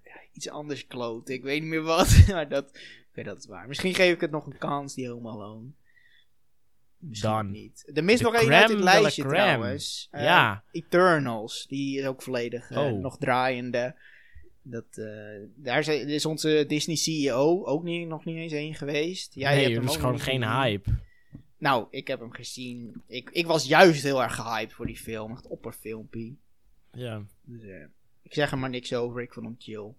[0.05, 1.29] ja, iets anders kloot.
[1.29, 2.79] Ik weet niet meer wat, maar dat,
[3.11, 3.69] oké, dat is waar.
[3.69, 5.69] Misschien geef ik het nog een kans, die Home Alone.
[6.99, 7.51] Misschien Dan.
[7.51, 7.91] niet.
[7.95, 10.09] Er mist De nog één uit la lijstje trouwens.
[10.11, 10.63] Eh, Ja.
[10.71, 13.01] Eternals, die is ook volledig Oh.
[13.01, 13.95] nog draaiende.
[14.69, 19.35] Dat, eh, daar is, onze Disney CEO ook niet, nog niet eens heen geweest.
[19.35, 20.57] Jij hebt hem dat is gewoon geen gezien.
[20.61, 20.91] hype.
[21.59, 23.03] Nou, ik heb hem gezien.
[23.07, 25.33] Ik, ik was juist heel erg gehyped voor die film.
[25.33, 26.35] Echt opperfilmpje.
[26.93, 27.23] Ja.
[27.43, 27.85] Dus, eh,
[28.23, 29.23] ik zeg er maar niks over.
[29.23, 29.93] Ik vond hem chill.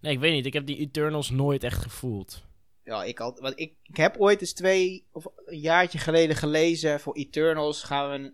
[0.00, 0.46] Nee, ik weet niet.
[0.46, 2.44] Ik heb die Eternals nooit echt gevoeld.
[2.84, 7.00] Ja, ik, had, want ik, ik heb ooit eens twee of een jaartje geleden gelezen.
[7.00, 8.32] Voor Eternals gaan we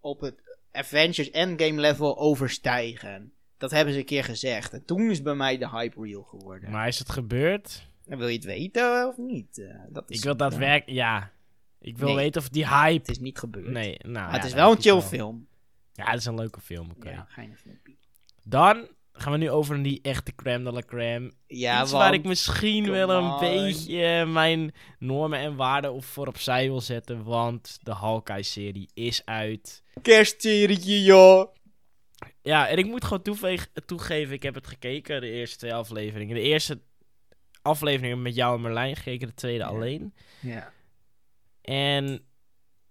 [0.00, 3.32] op het Avengers Endgame level overstijgen.
[3.58, 4.72] Dat hebben ze een keer gezegd.
[4.72, 6.70] En toen is bij mij de hype real geworden.
[6.70, 7.88] Maar is het gebeurd?
[8.04, 9.58] Wil je het weten of niet?
[9.58, 10.98] Eh, dat is, Ik wil daadwerkelijk...
[10.98, 11.30] Ja.
[11.80, 12.16] Ik wil Nee.
[12.16, 12.98] weten of die hype...
[12.98, 13.66] Het is niet gebeurd.
[13.68, 14.12] Nee, nou...
[14.12, 15.00] Maar ja, het is wel een chill wel.
[15.02, 15.46] film.
[15.92, 17.10] Ja, het is een leuke film, oké.
[17.10, 17.94] Ja, geinig filmpje.
[18.44, 21.32] Dan gaan we nu over naar die echte crème de la crème.
[21.46, 23.38] Ja, Iets want- waar ik misschien wel een on.
[23.40, 27.22] beetje mijn normen en waarden op voor opzij wil zetten.
[27.24, 29.82] Want de Hawkeye-serie is uit.
[30.02, 31.54] Kerstserietje, joh.
[32.42, 36.34] Ja, en ik moet gewoon toeve- toegeven, ik heb het gekeken, de eerste twee afleveringen.
[36.34, 36.80] De eerste
[37.62, 39.68] aflevering met jou en Merlijn gekeken, de tweede Ja.
[39.68, 40.14] alleen.
[40.40, 40.72] Ja.
[41.62, 42.24] En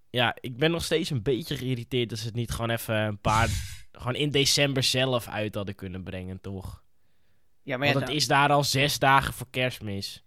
[0.10, 3.20] ja, ik ben nog steeds een beetje geïrriteerd dat ze het niet gewoon even een
[3.22, 3.50] paar...
[3.92, 6.84] gewoon in december zelf uit hadden kunnen brengen, toch?
[7.62, 10.24] Ja, maar ja, Want het dan, is daar al zes dagen voor kerstmis.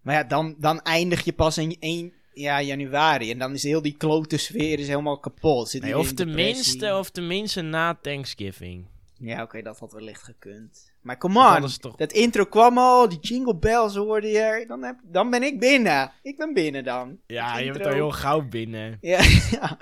[0.00, 3.30] maar ja, dan, dan eindig je pas in 1 ja, januari.
[3.30, 5.68] En dan is heel die klote sfeer is helemaal kapot.
[5.68, 8.86] Zit Nee, of, in tenminste, of tenminste na Thanksgiving.
[9.18, 10.92] Ja, oké, dat had wellicht gekund.
[11.00, 14.64] Maar come on, toch- dat intro kwam al, die jingle bells hoorde je.
[14.68, 16.12] Dan, heb, dan ben ik binnen.
[16.22, 17.18] Ik ben binnen dan.
[17.26, 18.98] Ja, je bent al heel gauw binnen.
[19.00, 19.20] Ja,
[19.50, 19.78] ja.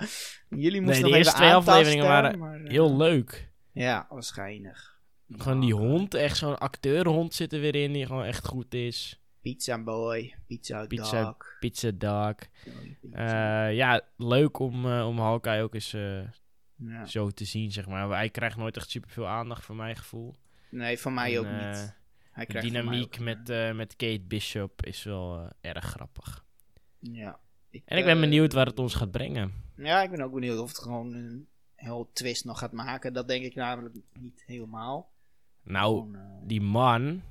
[0.49, 3.51] Jullie moesten Nee, nog de eerste twee afleveringen waren maar, eh, heel leuk.
[3.71, 4.91] Ja, waarschijnlijk.
[5.37, 9.21] Gewoon die hond, echt zo'n acteurhond zit er weer in die gewoon echt goed is.
[9.43, 11.57] Pizza Boy, Pizza, Pizza- Dog.
[11.59, 12.35] Pizza Dog.
[13.01, 13.67] Pizza.
[13.67, 16.21] Eh, ja, leuk om, eh om Hawkeye ook eens eh,
[16.75, 17.05] ja.
[17.05, 18.09] zo te zien, zeg maar.
[18.09, 20.35] Hij krijgt nooit echt superveel aandacht, voor mijn gevoel.
[20.69, 21.95] Nee, van mij En, ook niet.
[22.31, 26.45] Hij De dynamiek ook, met, met Kate Bishop is wel erg grappig.
[26.99, 27.39] Ja.
[27.85, 29.53] En ik ben benieuwd waar het ons gaat brengen.
[29.75, 33.13] Ja, ik ben ook benieuwd of het gewoon een heel twist nog gaat maken.
[33.13, 35.11] Dat denk ik namelijk niet helemaal.
[35.63, 37.21] Nou, Gewoon, die man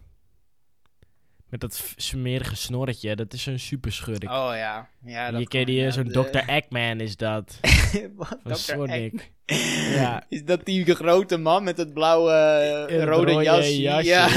[1.53, 4.23] met dat smerige snorretje, dat is zo'n superschurk.
[4.23, 4.89] Oh ja.
[5.05, 6.37] ja dat je kent die, eh, zo'n ja, de- Dr.
[6.49, 7.59] Eggman is dat.
[8.17, 8.29] Wat?
[8.43, 8.55] Van Dr.
[8.55, 9.31] Sonic.
[9.47, 10.25] Egg- Ja.
[10.29, 13.81] Is dat die grote man met het blauwe, eh, rode, rode jasje?
[13.81, 14.29] jasje, ja.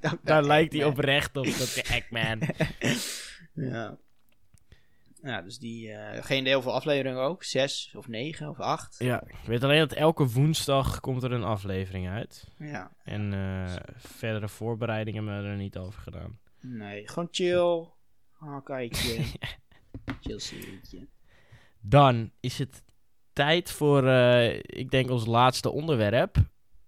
[0.00, 0.18] ja.
[0.24, 1.92] Daar lijkt hij oprecht op, Dr.
[1.92, 2.40] Eggman.
[3.54, 3.96] Ja.
[5.22, 5.92] Ja, dus die...
[5.92, 7.44] eh, geen deel van aflevering ook.
[7.44, 8.96] Zes of negen of acht.
[8.98, 12.44] ja, ik weet alleen dat elke woensdag komt er een aflevering uit.
[12.58, 12.90] Ja.
[13.04, 13.34] En
[13.96, 16.38] verdere voorbereidingen hebben we er niet over gedaan.
[16.62, 17.86] Nee, gewoon chill.
[18.64, 19.24] Kijkje.
[20.20, 21.06] chill serietje.
[21.80, 22.82] Dan is het
[23.32, 26.36] tijd voor, eh, ik denk, ons laatste onderwerp.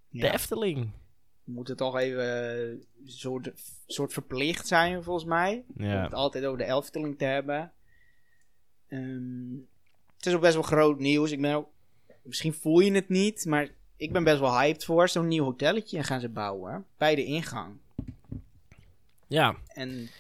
[0.09, 0.33] De.
[0.33, 0.91] Efteling.
[1.45, 3.53] We moeten toch even eh, een soort,
[3.87, 5.65] soort verplicht zijn, volgens mij.
[5.77, 7.73] Om het altijd over de Efteling te hebben.
[8.89, 9.55] Ehm,
[10.17, 11.31] het is ook best wel groot nieuws.
[11.31, 11.69] Ik ben ook,
[12.23, 15.09] misschien voel je het niet, maar ik ben best wel hyped voor.
[15.09, 16.87] Zo'n nieuw hotelletje gaan ze bouwen.
[16.97, 17.77] Bij de ingang.
[19.35, 20.11] Ja, En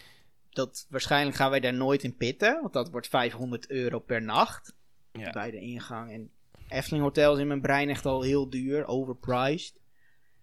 [0.50, 2.60] dat, waarschijnlijk gaan wij daar nooit in pitten.
[2.60, 4.74] Want dat wordt 500 euro per nacht.
[5.12, 5.30] Ja.
[5.30, 6.12] Bij de ingang.
[6.12, 6.30] En
[6.68, 8.86] Efteling hotels in mijn brein echt al heel duur.
[8.86, 9.74] Overpriced.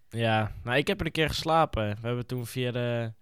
[0.08, 0.52] ja.
[0.64, 1.96] Nou, ik heb er een keer geslapen.
[2.00, 3.12] We hebben toen via de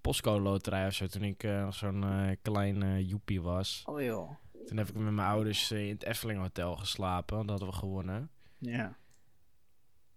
[0.00, 3.82] postcode loterij of zo, toen ik eh, zo'n eh, klein eh joepie was.
[3.84, 4.30] Oh joh.
[4.66, 7.86] Toen heb ik met mijn ouders in het Efteling Hotel geslapen, want dat hadden we
[7.86, 8.30] gewonnen.
[8.58, 8.96] Ja.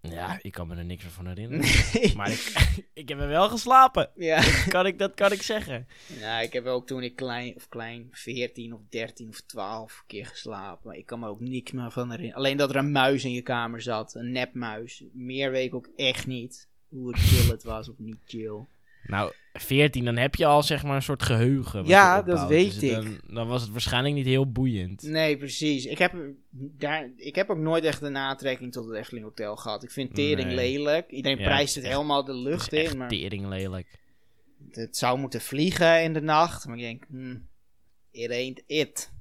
[0.01, 1.65] Ja, ik kan me er niks meer van herinneren.
[2.17, 2.53] maar ik,
[2.93, 4.09] ik heb er wel geslapen.
[4.15, 4.41] ja.
[4.67, 5.87] Kan ik, dat kan ik zeggen.
[6.19, 10.25] Ja, ik heb ook toen ik klein, of klein, 14 of 13 of 12 keer
[10.25, 10.87] geslapen.
[10.87, 12.37] Maar ik kan me ook niks meer van herinneren.
[12.37, 14.15] Alleen dat er een muis in je kamer zat.
[14.15, 15.03] Een nepmuis.
[15.11, 16.67] Meer weet ik ook echt niet.
[16.89, 18.65] Hoe het chill het was of niet chill.
[19.03, 21.85] Nou, 14, dan heb je al zeg maar een soort geheugen.
[21.85, 22.49] Ja, dat opbouwt.
[22.49, 22.91] weet Dus ik.
[22.95, 25.01] Dan, dan was het waarschijnlijk niet heel boeiend.
[25.01, 25.85] Nee, precies.
[25.85, 26.13] Ik heb,
[26.51, 29.83] daar, ik heb ook nooit echt een aantrekking tot het Efteling Hotel gehad.
[29.83, 30.55] Ik vind tering Nee.
[30.55, 31.11] lelijk.
[31.11, 32.97] Iedereen Ja, prijst het echt- helemaal de lucht in.
[32.97, 33.99] Maar tering lelijk.
[34.71, 36.65] het zou moeten vliegen in de nacht.
[36.67, 37.47] Maar ik denk, hmm,
[38.11, 39.11] it ain't it.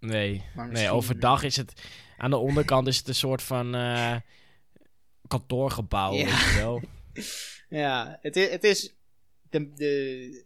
[0.00, 1.82] Nee, nee overdag is het...
[2.16, 4.16] Aan de onderkant is het een soort van eh,
[5.28, 6.24] kantoorgebouw, Ja.
[6.24, 6.82] weet je wel.
[7.68, 8.94] Ja, het is, het is
[9.54, 10.44] de, de,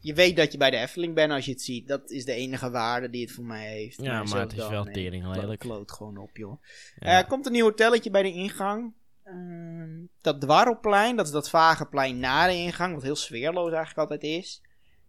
[0.00, 1.88] je weet dat je bij de Efteling bent als je het ziet.
[1.88, 4.02] Dat is de enige waarde die het voor mij heeft.
[4.02, 5.60] Ja, maar het is dan, wel nee, tering lelijk.
[5.60, 6.62] Kloot gewoon op, joh.
[6.98, 7.18] Ja.
[7.18, 8.94] Er komt een nieuw hotelletje bij de ingang.
[9.24, 13.98] Ehm, dat Dwarrelplein, dat is dat vage plein na de ingang, wat heel sfeerloos eigenlijk
[13.98, 14.62] altijd is.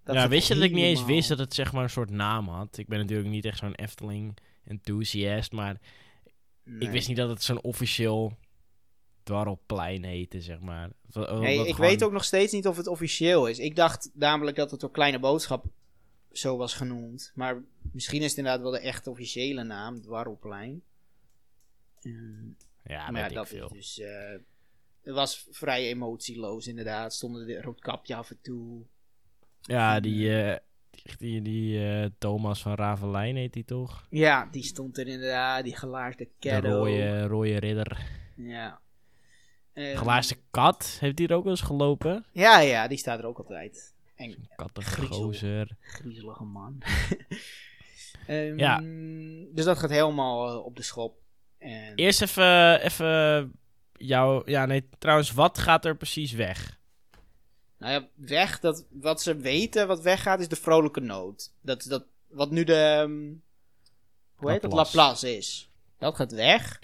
[0.04, 2.10] Dat ja, wist je dat ik niet eens wist dat het zeg maar een soort
[2.10, 2.78] naam had?
[2.78, 5.78] Ik ben natuurlijk niet echt zo'n Efteling-enthusiast, maar
[6.80, 8.38] ik wist niet dat het zo'n officieel
[9.30, 10.90] dwarrelplein heette, zeg maar.
[11.14, 13.60] Nee, ik gewoon- weet ook nog steeds niet of het officieel is.
[13.60, 15.66] Ik dacht namelijk dat het door Kleine Boodschap
[16.32, 17.32] zo was genoemd.
[17.36, 17.62] Maar
[17.92, 20.82] misschien is het inderdaad wel de echt officiële naam, Dwarrelplein.
[22.84, 23.66] Ja, maar ja, ik dat veel.
[23.74, 24.00] is dus...
[24.00, 24.38] eh,
[25.02, 27.14] het was vrij emotieloos inderdaad.
[27.14, 28.82] Stonden de roodkapje af en toe.
[29.62, 30.58] Ja, die, eh,
[30.92, 34.08] die, die, die, eh, Thomas van Ravelijn heet die toch?
[34.10, 35.64] Ja, die stond er inderdaad.
[35.64, 36.76] Die gelaarste De cadeau.
[36.90, 38.08] rode, rode ridder.
[38.36, 38.82] Ja.
[39.80, 42.26] Ehm, Glaarste kat, heeft die er ook wel eens gelopen?
[42.32, 43.94] Ja, ja, die staat er ook altijd.
[44.16, 45.76] En Kattengozer.
[45.80, 46.78] griezelige man.
[48.28, 48.80] Ehm, Ja.
[49.56, 51.18] Dus dat gaat helemaal eh, op de schop.
[51.58, 53.52] En Eerst even, even
[53.98, 54.52] jou...
[54.52, 56.80] Ja, nee, trouwens, wat gaat er precies weg?
[57.78, 61.54] Nou ja, weg, dat, wat ze weten wat weggaat, is de vrolijke noot.
[61.62, 63.34] Dat, dat, wat nu de, ehm,
[64.36, 64.74] hoe heet dat.
[64.74, 65.70] Laplace is.
[65.98, 66.80] Dat gaat weg.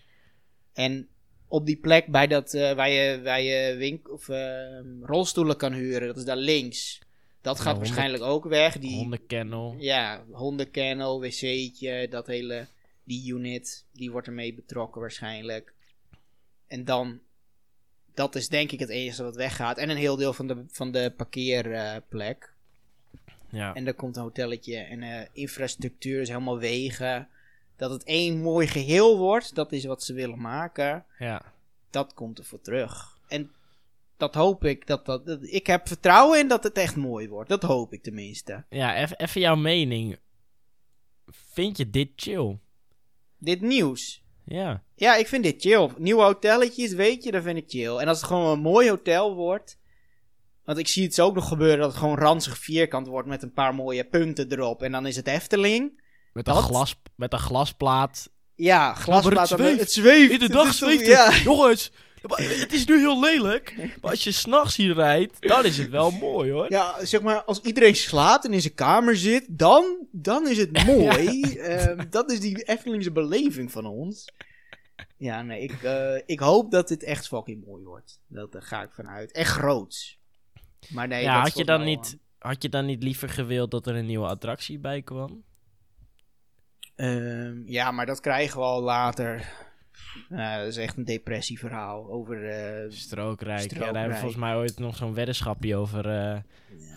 [0.73, 1.07] En
[1.55, 5.73] op die plek bij dat, eh, waar je, waar je wink, of, ehm, rolstoelen kan
[5.73, 6.99] huren, dat is daar links.
[7.41, 8.77] Dat Ja, gaat honden- waarschijnlijk ook weg.
[8.79, 9.75] Die, Hondenkennel.
[9.79, 12.67] Ja, hondenkennel, wc'tje, dat hele,
[13.03, 15.73] die unit, die wordt ermee betrokken waarschijnlijk.
[16.67, 17.19] En dan,
[18.13, 19.77] dat is denk ik het enige wat weggaat.
[19.77, 22.53] En een heel deel van de, van de parkeerplek.
[23.49, 23.73] Ja.
[23.73, 27.27] En er komt een hotelletje en eh, infrastructuur is helemaal wegen.
[27.78, 31.05] Dat het één mooi geheel wordt, dat is wat ze willen maken.
[31.19, 31.53] ja.
[31.89, 33.17] Dat komt er voor terug.
[33.28, 33.51] En
[34.17, 37.49] dat hoop ik, dat dat, dat- ik heb vertrouwen in dat het echt mooi wordt.
[37.49, 38.63] Dat hoop ik tenminste.
[38.69, 40.17] Ja, even jouw mening.
[41.28, 42.57] Vind je dit chill?
[43.38, 44.84] Dit nieuws, Ja.
[44.95, 45.89] Ja, ik vind dit chill.
[45.97, 47.97] Nieuwe hotelletjes, weet je, dat vind ik chill.
[47.97, 49.78] En als het gewoon een mooi hotel wordt,
[50.63, 53.43] Want ik zie het zo ook nog gebeuren dat het gewoon ranzig vierkant wordt met
[53.43, 54.82] een paar mooie punten erop.
[54.84, 56.01] En dan is het Efteling.
[56.36, 58.29] Met een, glas, met een glasplaat.
[58.55, 59.49] Ja, glasplaat.
[59.49, 59.79] het zweeft.
[59.79, 60.31] Het zweeft.
[60.31, 61.31] In de dag zweeft Ja.
[61.31, 61.41] het.
[61.41, 63.75] Jongens, het is nu heel lelijk.
[64.01, 66.71] Maar als je s'nachts hier rijdt, dan is het wel mooi hoor.
[66.71, 70.83] Ja, zeg maar, als iedereen slaapt en in zijn kamer zit, dan, dan is het
[70.86, 71.41] mooi.
[71.57, 74.25] Ehm, dat is die Eftelingse beleving van ons.
[75.17, 78.19] Ja, nee, ik, eh, ik hoop dat dit echt fucking mooi wordt.
[78.27, 79.31] Dat, daar ga ik vanuit.
[79.31, 80.19] En groots.
[80.89, 83.88] Maar nee, ja, dat had je, dan niet, had je dan niet liever gewild dat
[83.88, 85.43] er een nieuwe attractie bij kwam?
[86.95, 89.51] Ehm, ja, maar dat krijgen we al later.
[90.29, 92.49] Nou, dat is echt een depressieverhaal over...
[92.49, 93.71] eh, Strookrijk.
[93.73, 96.41] Ja, daar hebben we volgens mij ooit nog zo'n weddenschapje over eh, ja.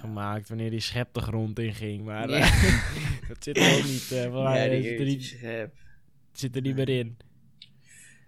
[0.01, 0.49] gemaakt.
[0.49, 2.05] Wanneer die schep de grond in ging.
[2.05, 2.37] Maar Ja.
[2.39, 4.13] eh, dat zit er ook niet.
[4.13, 5.37] eh, die zit, er niet,
[6.33, 7.17] zit er niet meer in.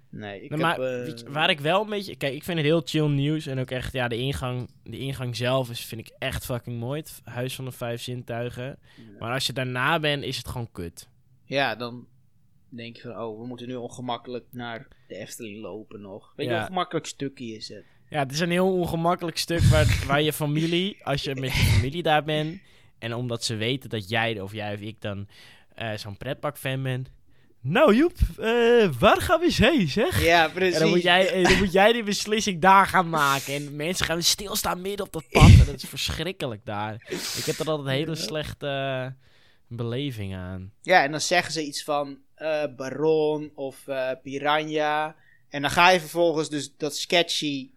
[0.09, 0.79] Nee, ik Nou, heb...
[0.79, 2.17] maar je, waar ik wel een beetje...
[2.17, 3.47] Kijk, ik vind het heel chill nieuws.
[3.47, 7.01] En ook echt, ja, de ingang, de ingang zelf is, vind ik echt fucking mooi.
[7.01, 8.79] Het Huis van de Vijf Zintuigen.
[9.19, 11.09] Maar als je daarna bent, is het gewoon kut.
[11.51, 12.07] Ja, dan
[12.69, 16.33] denk je van, oh, we moeten nu ongemakkelijk naar de Efteling lopen nog.
[16.37, 16.59] Weet je, Ja.
[16.59, 17.85] hoe ongemakkelijk stukje is het?
[18.09, 21.63] Ja, het is een heel ongemakkelijk stuk waar, waar je familie, als je met je
[21.63, 22.61] familie daar bent,
[22.99, 25.29] en omdat ze weten dat jij of jij of ik dan
[25.75, 27.11] eh, zo'n pretparkfan bent.
[27.61, 30.25] Nou Joep, eh, waar gaan we eens heen zeg?
[30.25, 30.75] Ja, precies.
[30.75, 33.55] En dan moet, jij, eh, dan moet jij die beslissing daar gaan maken.
[33.55, 35.51] En mensen gaan stilstaan midden op dat pad.
[35.51, 36.95] En dat is verschrikkelijk daar.
[37.37, 38.67] Ik heb er altijd hele slechte
[39.71, 40.73] beleving aan.
[40.83, 45.17] Ja, en dan zeggen ze iets van eh, Baron of eh, Piranha.
[45.49, 47.71] En dan ga je vervolgens dus dat sketchy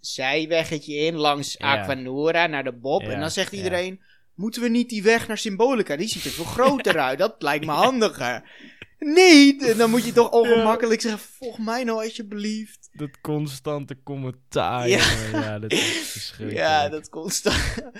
[0.00, 1.58] zijweggetje in langs.
[1.58, 3.02] Aquanura naar de Bob.
[3.02, 4.00] En dan zegt iedereen,
[4.38, 5.96] moeten we niet die weg naar Symbolica?
[5.96, 7.18] Die ziet er veel groter uit.
[7.18, 8.50] Dat lijkt me handiger.
[8.98, 12.88] Nee, dan moet je toch ongemakkelijk zeggen, volg mij nou alsjeblieft.
[12.92, 14.88] Dat constante commentaar.
[14.88, 15.58] Ja.
[15.58, 16.66] dat is verschrikkelijk.
[16.66, 17.74] Ja, dat constant.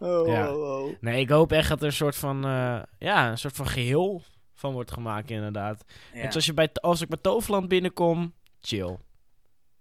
[0.00, 0.52] Oh, Ja.
[0.54, 0.94] oh, oh.
[1.00, 4.22] Nee, ik hoop echt dat er een soort van, eh, ja, een soort van geheel
[4.54, 5.84] van wordt gemaakt, inderdaad.
[6.14, 6.30] Ja.
[6.30, 8.96] Zoals je bij, als ik bij Toverland binnenkom, chill.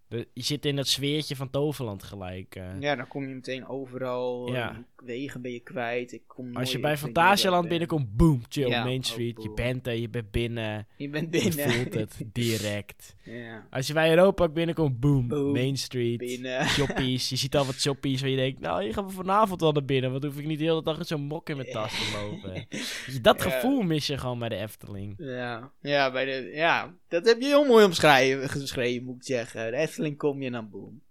[0.09, 2.55] De- je zit in dat sfeertje van Toverland gelijk.
[2.55, 2.63] eh.
[2.79, 4.53] Ja, dan kom je meteen overal.
[4.53, 4.69] Ja.
[4.71, 6.11] eh, Wegen ben je kwijt.
[6.13, 9.43] Ik kom Als je bij Fantasialand binnenkomt, boom, chill, Ja, Main oh, Street.
[9.43, 10.87] Je bent er, je bent binnen.
[10.97, 11.69] Je bent Je binnen.
[11.71, 13.15] voelt het direct.
[13.23, 13.67] ja.
[13.69, 15.51] Als je bij Europa binnenkomt, boom, Boom.
[15.53, 16.17] Main Street.
[16.17, 16.65] Binnen.
[16.75, 17.29] Shoppies.
[17.29, 19.85] Je ziet al wat shoppies waar je denkt, nou, hier gaan we vanavond wel naar
[19.85, 20.11] binnen.
[20.11, 22.65] Want hoef ik niet de hele dag met zo'n mok in mijn tas te lopen.
[23.13, 25.15] Je, Dat gevoel mis je gewoon bij de Efteling.
[25.17, 25.71] Ja.
[25.81, 29.71] Ja, bij de, ja, dat heb je heel mooi omschreven, geschreven, moet ik zeggen.
[29.71, 31.01] De Efteling kom je dan boom.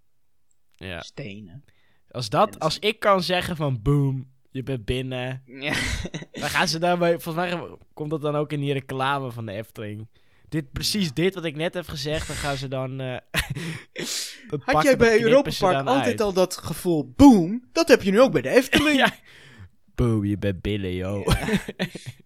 [0.75, 1.01] Ja.
[1.01, 1.63] Stenen.
[2.11, 5.43] Als, dat, als ik kan zeggen van boom, je bent binnen.
[5.61, 5.73] Ja.
[6.31, 9.51] Dan gaan ze daarbij, volgens mij komt dat dan ook in die reclame van de
[9.51, 10.07] Efteling.
[10.49, 12.97] Dit, precies dit wat ik net heb gezegd, dan gaan ze dan...
[14.49, 16.21] dat Had jij bij Europa Park altijd uit.
[16.21, 17.67] al dat gevoel boom?
[17.71, 18.97] Dat heb je nu ook bij de Efteling.
[18.97, 19.13] ja.
[19.97, 21.27] Boom, je bent binnen, joh.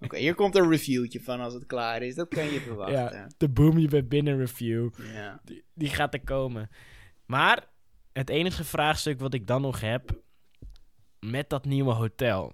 [0.01, 2.15] Oké, hier komt een reviewtje van als het klaar is.
[2.15, 3.17] Dat kan je verwachten.
[3.17, 4.89] Ja, de boom, je bent binnen review.
[5.13, 5.41] Ja.
[5.43, 6.69] Die, die gaat er komen.
[7.25, 7.67] Maar
[8.13, 10.21] het enige vraagstuk wat ik dan nog heb
[11.19, 12.53] met dat nieuwe hotel.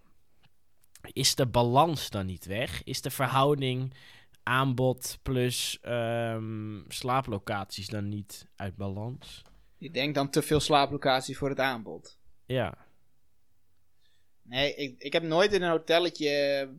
[1.01, 2.83] Is de balans dan niet weg?
[2.83, 3.93] Is de verhouding
[4.43, 9.41] aanbod plus ehm, slaaplocaties dan niet uit balans?
[9.77, 12.19] Je denkt dan te veel slaaplocaties voor het aanbod.
[12.45, 12.86] Ja.
[14.49, 16.69] Nee, ik, ik heb nooit in een hotelletje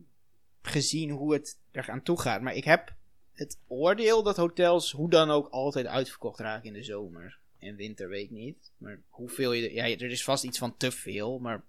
[0.61, 2.41] gezien hoe het er aan toe gaat.
[2.41, 2.93] Maar ik heb
[3.33, 7.39] het oordeel dat hotels hoe dan ook altijd uitverkocht raken in de zomer.
[7.59, 8.71] En winter weet ik niet.
[8.77, 9.73] Maar hoeveel je...
[9.73, 11.63] Ja, er is vast iets van te veel, maar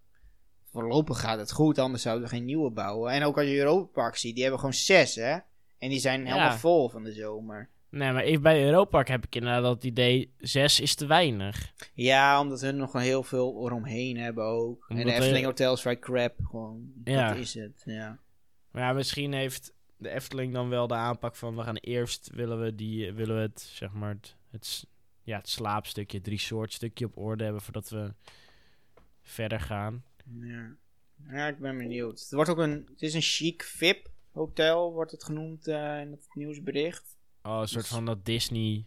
[0.71, 1.79] voorlopig gaat het goed.
[1.79, 3.13] Anders zouden we geen nieuwe bouwen.
[3.13, 5.39] En ook als je Europa Park ziet, die hebben gewoon zes, hè?
[5.79, 6.27] En die zijn Ja.
[6.27, 7.69] helemaal vol van de zomer.
[7.91, 11.72] Nee, maar even bij Europa heb ik inderdaad dat idee, zes is te weinig.
[11.95, 14.84] Ja, omdat hun nog wel heel veel eromheen hebben ook.
[14.88, 16.93] en de Efteling Hotel is vrij crap, gewoon.
[17.05, 17.28] Ja.
[17.28, 18.18] Dat is het, ja.
[18.70, 22.61] Maar ja, misschien heeft de Efteling dan wel de aanpak van we gaan eerst willen
[22.61, 24.86] we die willen we het zeg maar het, het,
[25.22, 28.14] ja, het slaapstukje, het resort stukje op orde hebben voordat we
[29.22, 30.05] verder gaan.
[30.41, 30.76] Ja.
[31.28, 32.20] ja, ik ben benieuwd.
[32.20, 36.11] Het, wordt ook een, het is een chic VIP hotel, wordt het genoemd eh, in
[36.11, 37.18] het nieuwsbericht.
[37.43, 38.84] Oh, een soort van dat Disney,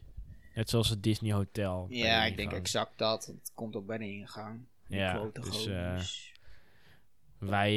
[0.55, 1.85] net zoals het Disney Hotel.
[1.89, 3.25] Ja, de ik denk exact dat.
[3.25, 4.65] Het komt ook bij de ingang.
[4.87, 5.99] Ja, dus, eh,
[7.37, 7.71] Wij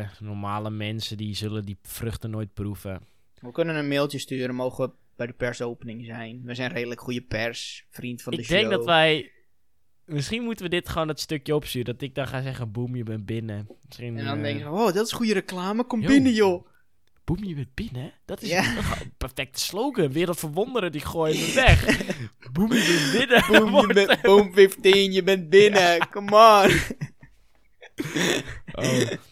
[0.00, 3.00] eh, normale mensen die zullen die vruchten nooit proeven.
[3.40, 6.42] We kunnen een mailtje sturen, mogen we bij de persopening zijn.
[6.44, 8.56] We zijn redelijk goede pers, vriend van de Ik show.
[8.58, 9.30] denk dat wij
[10.10, 11.92] Misschien moeten we dit gewoon dat stukje opsturen.
[11.92, 13.68] Dat ik dan ga zeggen, boem, je bent binnen.
[13.84, 16.08] Misschien, En dan eh, denk je, oh, dat is goede reclame, kom Yo.
[16.08, 16.66] binnen joh.
[17.30, 18.12] Boem, je bent binnen?
[18.24, 18.76] Dat is Ja.
[19.00, 20.12] een perfecte slogan.
[20.12, 22.06] Wereld verwonderen, die gooien we weg.
[22.52, 23.46] boem, je bent binnen.
[23.70, 26.70] Boom, je bent, boom 15, je bent binnen, come on.
[28.72, 28.84] Oh.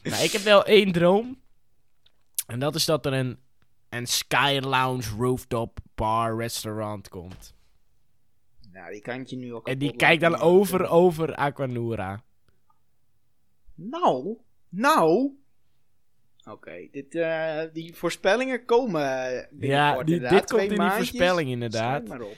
[0.03, 1.41] Nou, ik heb wel één droom.
[2.47, 3.39] En dat is dat er een,
[3.89, 7.55] een Sky Lounge rooftop bar restaurant komt.
[8.73, 12.23] Nou, die kan je nu ook En die kijkt dan over, over Aquanura.
[13.75, 14.39] Nou,
[14.69, 15.33] nou.
[16.51, 19.01] Oké, dit, eh, die voorspellingen komen
[19.61, 20.31] Ja, die- inderdaad.
[20.41, 22.03] dit komt in die voorspelling inderdaad.
[22.07, 22.37] Schrijf maar op.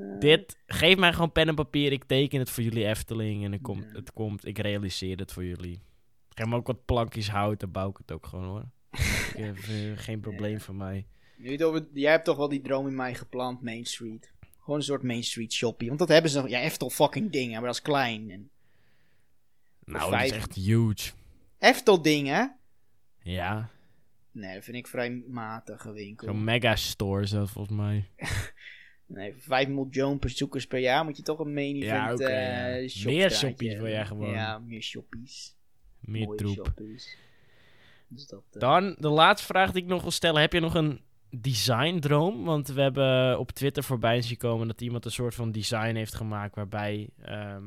[0.00, 1.92] Eh, Dit, geef mij gewoon pen en papier.
[1.92, 3.44] Ik teken het voor jullie Efteling.
[3.44, 3.96] En het komt, Ja.
[3.96, 5.82] het komt, ik realiseer het voor jullie.
[6.28, 7.60] Geef me ook wat plankjes hout.
[7.60, 8.64] Dan bouw ik het ook gewoon hoor.
[9.34, 11.06] ik heb, eh, geen probleem voor mij.
[11.36, 14.32] Nu het over- jij hebt toch wel die droom in mij geplant, Main Street.
[14.60, 15.86] Gewoon een soort Main Street shoppie.
[15.88, 16.48] Want dat hebben ze nog.
[16.48, 18.30] Ja, Eftel fucking dingen, maar dat is klein.
[18.30, 18.50] En
[19.84, 21.12] Nou, dat is echt huge.
[21.58, 22.56] Eftel dingen?
[23.22, 23.68] Ja,
[24.32, 26.26] Nee, dat vind ik vrij matige winkel.
[26.26, 28.08] zo'n megastore dat volgens mij.
[29.06, 32.28] Nee, voor 5 miljoen bezoekers per jaar moet je toch een main Ja, event eh,
[32.82, 32.88] ja.
[32.88, 34.30] shopstraatje Meer shoppies wil jij gewoon.
[34.30, 35.56] Ja, meer shoppies.
[36.00, 36.54] Meer Mooie troep.
[36.54, 37.16] shoppies.
[38.08, 40.40] Dus dat, eh, Dan de laatste vraag die ik nog wil stellen.
[40.40, 41.00] Heb je nog een
[41.30, 42.44] designdroom?
[42.44, 46.14] Want we hebben op Twitter voorbij zien komen dat iemand een soort van design heeft
[46.14, 47.64] gemaakt waarbij ehm,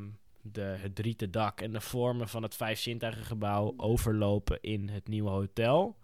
[0.52, 5.30] de, het rieten dak en de vormen van het Vijf gebouw overlopen in het nieuwe
[5.30, 5.96] hotel.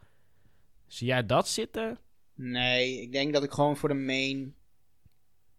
[0.86, 1.98] Zie jij dat zitten?
[2.34, 4.54] Nee, ik denk dat ik gewoon voor de main...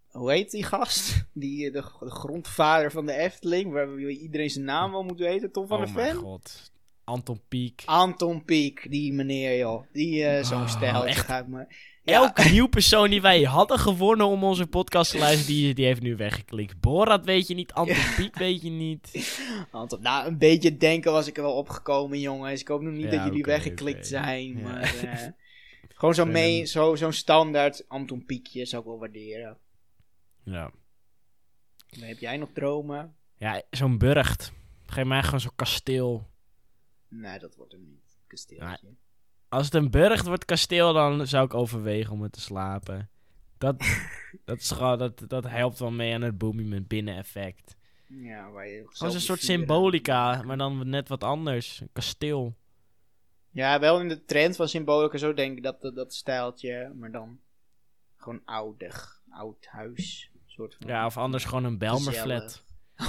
[0.07, 1.25] Hoe heet die gast?
[1.34, 5.51] Die, eh, de, de grondvader van de Efteling, waar iedereen zijn naam wel moet weten.
[5.51, 6.15] Tom van oh der Ven?
[6.15, 6.71] god.
[7.04, 7.82] Anton Pieck.
[7.86, 9.84] Anton Pieck, die meneer joh.
[9.91, 11.26] Die eh zo'n Oh, stijl echt.
[11.26, 11.66] gaat me...
[12.06, 15.86] Ja, Elke nieuw persoon die wij hadden gewonnen om onze podcast te luisteren, die, die
[15.86, 16.80] heeft nu weggeklikt.
[16.80, 19.38] Borat weet je niet, Anton Pieck weet je niet.
[19.72, 22.62] Anton, nou, een beetje denken was ik er wel opgekomen, jongens.
[22.62, 24.58] Ik hoop nog niet Ja, dat jullie weggeklikt zijn.
[24.58, 24.64] Ja.
[24.64, 25.28] Maar eh,
[25.88, 29.58] gewoon zo'n zo, zo'n standaard Anton Pieckje zou ik wel waarderen.
[30.43, 30.72] Ja.
[31.89, 33.16] Dan heb jij nog dromen?
[33.38, 34.51] Ja, zo'n burcht.
[34.86, 36.32] Geef mij gewoon zo'n kasteel.
[37.14, 38.18] Nee, dat wordt hem niet.
[38.28, 38.95] Kasteeltje.
[39.49, 43.09] Als het een burcht wordt kasteel, dan zou ik overwegen om het te slapen.
[43.57, 43.76] Dat,
[44.45, 47.76] dat, is gewoon, dat, dat helpt wel mee aan het booming binnen effect.
[48.07, 51.80] Ja, waar je zelf een soort symbolica, maar dan net wat anders.
[51.80, 52.55] Een kasteel.
[53.49, 57.11] Ja, wel in de trend van symbolica zo denk ik dat, dat, dat stijltje, maar
[57.11, 57.39] dan
[58.18, 60.32] gewoon oudig, oud huis.
[60.45, 62.64] Soort van Ja, of anders gewoon een Belmerflat.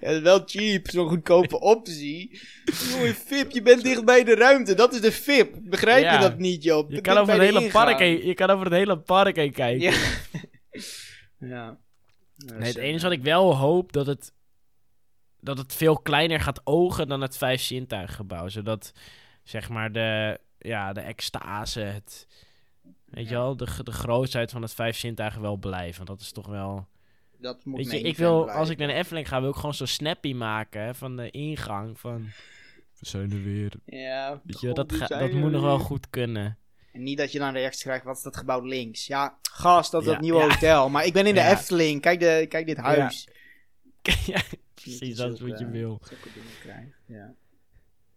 [0.00, 2.40] ja, is wel cheap, zo'n goedkope optie.
[2.90, 4.74] Jongen, Fip, je bent dicht bij de ruimte.
[4.74, 5.56] Dat is de Fip.
[5.62, 6.12] Begrijp Ja.
[6.14, 6.90] je dat niet, joh?
[6.90, 9.80] Je kan, over het hele park heen, je kan over het hele park heen kijken.
[9.80, 9.96] Ja.
[11.56, 11.78] ja.
[12.36, 14.32] Nee, het enige wat ik wel hoop, dat het,
[15.40, 18.48] dat het veel kleiner gaat ogen dan het Vijf Zintuiggebouw.
[18.48, 18.92] Zodat,
[19.42, 22.26] zeg maar, de, ja, de extase, het,
[23.06, 25.96] weet je wel, de, de grootheid van het Vijf Zintuigen wel blijven.
[25.96, 26.86] Want dat is toch wel...
[27.38, 28.60] Dat moet Weet je, ik wil, blijven.
[28.60, 31.30] als ik naar de Efteling ga, wil ik gewoon zo snappy maken hè, van de
[31.30, 32.00] ingang.
[32.00, 32.22] Van,
[32.98, 33.72] we zijn er weer.
[33.84, 36.58] Ja, Weet je, god, dat, ga- dat moet nog wel goed kunnen.
[36.92, 39.06] En niet dat je dan rechts krijgt, wat is dat gebouw links?
[39.06, 40.48] Ja, gast, dat is Ja, dat nieuwe ja.
[40.48, 40.88] hotel.
[40.88, 41.50] Maar ik ben in de Ja.
[41.50, 42.00] Efteling.
[42.00, 43.28] Kijk, de, kijk dit huis.
[44.26, 44.40] ja,
[44.74, 46.00] precies, dat is wat je wil.
[46.60, 47.34] Krijgen, ja.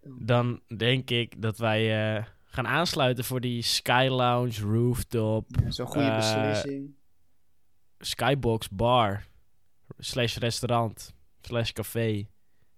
[0.02, 5.86] Dan denk ik dat wij eh, gaan aansluiten voor die Sky Lounge Rooftop Ja, Zo'n
[5.88, 6.94] goede Eh, beslissing.
[8.00, 9.26] Skybox Bar
[9.98, 12.28] slash restaurant slash café.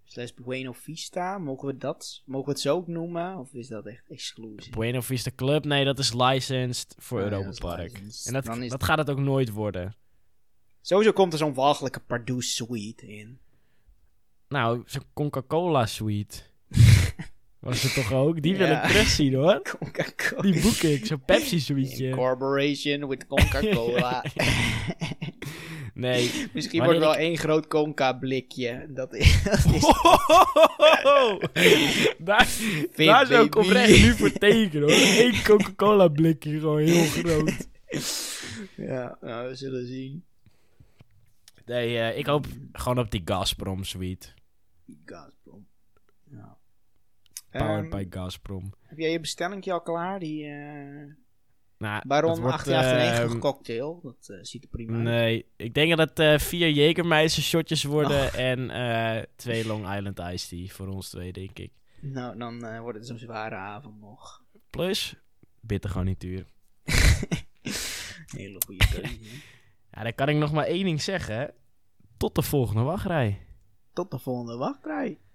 [0.03, 3.37] Slash Bueno Vista, mogen we dat, mogen we het zo ook noemen?
[3.37, 4.69] Of is dat echt exclusief?
[4.73, 7.91] Buena Vista Club, nee, dat is licensed voor Oh Europa Park.
[7.91, 8.25] licensed.
[8.27, 9.95] En dat, dat gaat het ook nooit worden.
[10.81, 13.39] Sowieso komt er zo'n walgelijke Pardoes suite in.
[14.47, 16.41] Nou, zo'n Coca-Cola suite.
[17.61, 18.41] Was het toch ook?
[18.41, 18.83] Die wil Ja.
[18.83, 19.61] ik terugzien hoor.
[19.79, 20.41] Coca-Cola.
[20.41, 22.09] Die boek ik, zo'n Pepsi In suite.
[22.15, 24.23] corporation with Coca-Cola.
[25.93, 26.31] Nee.
[26.53, 28.85] Misschien wordt wel ik- één groot Conca blikje.
[28.89, 29.81] Dat is, dat is
[32.17, 32.47] daar,
[32.95, 34.91] daar zou ik oprecht nu voor tekenen hoor.
[35.25, 37.67] Eén Coca-Cola blikje, gewoon heel groot.
[38.75, 40.23] Ja, nou, we zullen zien.
[41.65, 44.27] Nee, eh, ik hoop gewoon op die Gazprom suite.
[45.05, 45.39] Gazprom.
[47.51, 48.73] Powered Ehm, by Gazprom.
[48.81, 50.19] heb jij je bestellingje al klaar?
[50.19, 51.13] Die eh
[51.77, 53.99] Nou, Baron wordt, 1898 ehm, cocktail.
[54.03, 55.03] Dat eh, ziet er prima uit.
[55.03, 60.19] Nee, ik denk dat het eh, vier Jägermeister shotjes worden en eh, twee Long Island
[60.19, 61.71] Iced Tea voor ons twee, denk ik.
[62.01, 64.43] Nou, dan wordt het zo'n zware avond nog.
[64.69, 65.15] Plus,
[65.59, 66.45] bitter garnituur.
[68.37, 69.17] Hele goede keuze.
[69.93, 71.53] Ja, dan kan ik nog maar één ding zeggen.
[72.17, 73.45] Tot de volgende wachtrij.
[73.93, 75.19] Tot de volgende wachtrij.